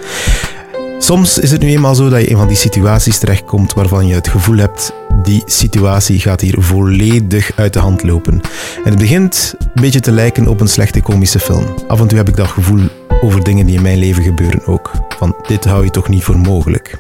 Soms 1.09 1.39
is 1.39 1.51
het 1.51 1.61
nu 1.61 1.69
eenmaal 1.69 1.95
zo 1.95 2.09
dat 2.09 2.21
je 2.21 2.27
in 2.27 2.37
van 2.37 2.49
die 2.49 2.57
situaties 2.57 3.19
terechtkomt 3.19 3.73
waarvan 3.73 4.07
je 4.07 4.15
het 4.15 4.29
gevoel 4.29 4.57
hebt, 4.57 4.93
die 5.23 5.43
situatie 5.47 6.21
gaat 6.21 6.41
hier 6.41 6.57
volledig 6.59 7.51
uit 7.57 7.73
de 7.73 7.79
hand 7.79 8.03
lopen. 8.03 8.41
En 8.85 8.91
het 8.91 8.99
begint 8.99 9.55
een 9.59 9.83
beetje 9.83 10.01
te 10.01 10.11
lijken 10.11 10.49
op 10.49 10.61
een 10.61 10.69
slechte 10.69 11.01
komische 11.01 11.39
film. 11.39 11.65
Af 11.87 12.01
en 12.01 12.07
toe 12.07 12.19
heb 12.19 12.29
ik 12.29 12.37
dat 12.37 12.47
gevoel 12.47 12.81
over 13.21 13.45
dingen 13.45 13.67
die 13.67 13.77
in 13.77 13.83
mijn 13.83 13.99
leven 13.99 14.23
gebeuren 14.23 14.67
ook. 14.67 14.91
Van 15.19 15.37
dit 15.47 15.65
hou 15.65 15.85
je 15.85 15.91
toch 15.91 16.09
niet 16.09 16.25
voor 16.25 16.39
mogelijk. 16.39 16.99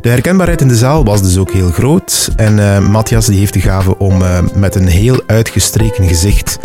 De 0.00 0.08
herkenbaarheid 0.08 0.60
in 0.60 0.68
de 0.68 0.76
zaal 0.76 1.04
was 1.04 1.22
dus 1.22 1.38
ook 1.38 1.52
heel 1.52 1.70
groot. 1.70 2.30
En 2.36 2.58
uh, 2.58 2.88
Matthias 2.88 3.26
die 3.26 3.38
heeft 3.38 3.52
de 3.52 3.60
gave 3.60 3.98
om 3.98 4.22
uh, 4.22 4.38
met 4.54 4.74
een 4.74 4.88
heel 4.88 5.22
uitgestreken 5.26 6.08
gezicht 6.08 6.58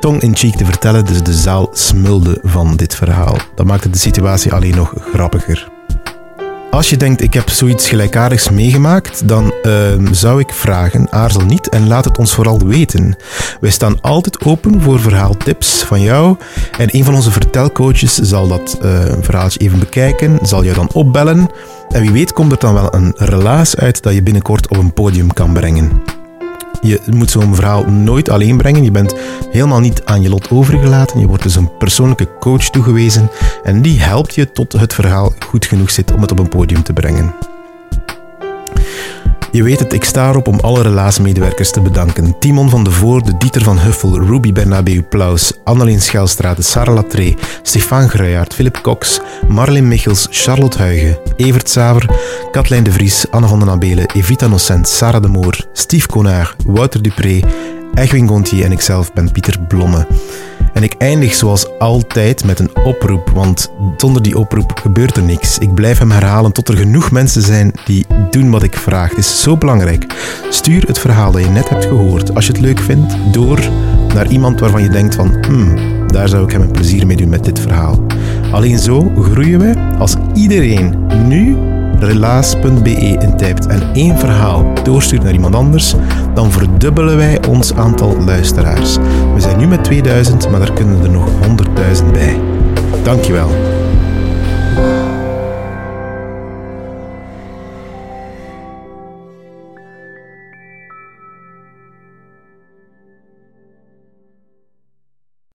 tong 0.00 0.22
in 0.22 0.36
cheek 0.36 0.56
te 0.56 0.64
vertellen. 0.64 1.04
Dus 1.04 1.22
de 1.22 1.34
zaal 1.34 1.68
smulde 1.72 2.38
van 2.42 2.76
dit 2.76 2.94
verhaal. 2.94 3.36
Dat 3.54 3.66
maakte 3.66 3.90
de 3.90 3.98
situatie 3.98 4.52
alleen 4.52 4.76
nog 4.76 4.94
grappiger. 5.12 5.71
Als 6.72 6.90
je 6.90 6.96
denkt, 6.96 7.22
ik 7.22 7.34
heb 7.34 7.50
zoiets 7.50 7.88
gelijkaardigs 7.88 8.50
meegemaakt, 8.50 9.28
dan 9.28 9.54
uh, 9.62 9.72
zou 10.10 10.40
ik 10.40 10.52
vragen, 10.52 11.06
aarzel 11.10 11.44
niet 11.44 11.68
en 11.68 11.88
laat 11.88 12.04
het 12.04 12.18
ons 12.18 12.34
vooral 12.34 12.58
weten. 12.58 13.16
Wij 13.60 13.70
staan 13.70 14.00
altijd 14.00 14.44
open 14.44 14.82
voor 14.82 15.00
verhaaltips 15.00 15.82
van 15.82 16.00
jou 16.00 16.36
en 16.78 16.88
een 16.90 17.04
van 17.04 17.14
onze 17.14 17.30
vertelcoaches 17.30 18.14
zal 18.14 18.48
dat 18.48 18.78
uh, 18.82 19.02
verhaaltje 19.20 19.60
even 19.60 19.78
bekijken, 19.78 20.38
zal 20.42 20.64
jou 20.64 20.74
dan 20.74 20.92
opbellen 20.92 21.50
en 21.90 22.00
wie 22.00 22.10
weet 22.10 22.32
komt 22.32 22.52
er 22.52 22.58
dan 22.58 22.74
wel 22.74 22.94
een 22.94 23.12
relaas 23.16 23.76
uit 23.76 24.02
dat 24.02 24.14
je 24.14 24.22
binnenkort 24.22 24.68
op 24.68 24.76
een 24.76 24.92
podium 24.92 25.32
kan 25.32 25.52
brengen. 25.52 26.11
Je 26.82 27.00
moet 27.10 27.30
zo'n 27.30 27.54
verhaal 27.54 27.84
nooit 27.84 28.28
alleen 28.28 28.56
brengen. 28.56 28.84
Je 28.84 28.90
bent 28.90 29.14
helemaal 29.50 29.80
niet 29.80 30.04
aan 30.04 30.22
je 30.22 30.28
lot 30.28 30.50
overgelaten. 30.50 31.20
Je 31.20 31.26
wordt 31.26 31.42
dus 31.42 31.56
een 31.56 31.76
persoonlijke 31.76 32.28
coach 32.38 32.70
toegewezen 32.70 33.30
en 33.62 33.82
die 33.82 34.00
helpt 34.00 34.34
je 34.34 34.52
tot 34.52 34.72
het 34.72 34.94
verhaal 34.94 35.32
goed 35.46 35.64
genoeg 35.64 35.90
zit 35.90 36.12
om 36.12 36.20
het 36.20 36.30
op 36.30 36.38
een 36.38 36.48
podium 36.48 36.82
te 36.82 36.92
brengen. 36.92 37.51
Je 39.52 39.62
weet 39.62 39.78
het, 39.78 39.92
ik 39.92 40.04
sta 40.04 40.28
erop 40.28 40.48
om 40.48 40.60
alle 40.60 40.82
relaasmedewerkers 40.82 41.70
te 41.70 41.80
bedanken. 41.80 42.38
Timon 42.38 42.70
van 42.70 42.84
de 42.84 42.90
Voorde, 42.90 43.36
Dieter 43.36 43.62
van 43.62 43.78
Huffel, 43.78 44.20
Ruby 44.20 44.52
Bernabeu 44.52 45.02
Plaus, 45.02 45.52
Annelien 45.64 46.00
Schelstraat, 46.00 46.64
Sarah 46.64 46.94
Latree, 46.94 47.36
Stefan 47.62 48.08
Gruijaert, 48.08 48.54
Philip 48.54 48.78
Cox, 48.82 49.20
Marlin 49.48 49.88
Michels, 49.88 50.26
Charlotte 50.30 50.78
Huigen, 50.78 51.18
Evert 51.36 51.68
Saver, 51.68 52.10
Katlijn 52.50 52.82
de 52.82 52.92
Vries, 52.92 53.30
Anne 53.30 53.46
van 53.46 53.58
den 53.58 53.70
Abelen, 53.70 54.06
Evita 54.06 54.46
Nocent, 54.46 54.88
Sarah 54.88 55.22
de 55.22 55.28
Moor, 55.28 55.66
Steve 55.72 56.06
Konaar, 56.06 56.54
Wouter 56.66 57.02
Dupré, 57.02 57.40
Egwin 57.94 58.28
Gontier 58.28 58.64
en 58.64 58.72
ikzelf 58.72 59.12
ben 59.12 59.32
Pieter 59.32 59.60
Blomme. 59.60 60.06
En 60.72 60.82
ik 60.82 60.94
eindig 60.98 61.34
zoals 61.34 61.78
altijd 61.78 62.44
met 62.44 62.58
een 62.58 62.70
oproep, 62.84 63.30
want 63.30 63.70
zonder 63.96 64.22
die 64.22 64.38
oproep 64.38 64.80
gebeurt 64.80 65.16
er 65.16 65.22
niks. 65.22 65.58
Ik 65.58 65.74
blijf 65.74 65.98
hem 65.98 66.10
herhalen 66.10 66.52
tot 66.52 66.68
er 66.68 66.76
genoeg 66.76 67.10
mensen 67.10 67.42
zijn 67.42 67.72
die 67.84 68.06
doen 68.30 68.50
wat 68.50 68.62
ik 68.62 68.76
vraag. 68.76 69.08
Het 69.08 69.18
is 69.18 69.42
zo 69.42 69.56
belangrijk. 69.56 70.06
Stuur 70.50 70.86
het 70.86 70.98
verhaal 70.98 71.32
dat 71.32 71.42
je 71.42 71.48
net 71.48 71.68
hebt 71.68 71.84
gehoord, 71.84 72.34
als 72.34 72.46
je 72.46 72.52
het 72.52 72.60
leuk 72.60 72.80
vindt, 72.80 73.16
door 73.32 73.60
naar 74.14 74.28
iemand 74.28 74.60
waarvan 74.60 74.82
je 74.82 74.88
denkt 74.88 75.14
van, 75.14 75.44
hmm, 75.46 75.76
daar 76.06 76.28
zou 76.28 76.44
ik 76.44 76.50
hem 76.50 76.72
plezier 76.72 77.06
mee 77.06 77.16
doen 77.16 77.28
met 77.28 77.44
dit 77.44 77.60
verhaal. 77.60 78.06
Alleen 78.52 78.78
zo 78.78 79.12
groeien 79.20 79.58
we 79.58 79.96
als 79.98 80.14
iedereen 80.34 81.06
nu 81.26 81.56
relaas.be 82.02 83.16
intypt 83.20 83.66
en 83.66 83.82
één 83.92 84.18
verhaal 84.18 84.72
doorstuurt 84.82 85.22
naar 85.22 85.32
iemand 85.32 85.54
anders, 85.54 85.94
dan 86.34 86.50
verdubbelen 86.50 87.16
wij 87.16 87.46
ons 87.48 87.74
aantal 87.74 88.16
luisteraars. 88.24 88.96
We 89.34 89.40
zijn 89.40 89.58
nu 89.58 89.66
met 89.66 89.84
2000, 89.84 90.50
maar 90.50 90.60
daar 90.60 90.72
kunnen 90.72 91.02
er 91.02 91.10
nog 91.10 91.28
100.000 92.02 92.10
bij. 92.12 92.40
Dankjewel. 93.02 93.71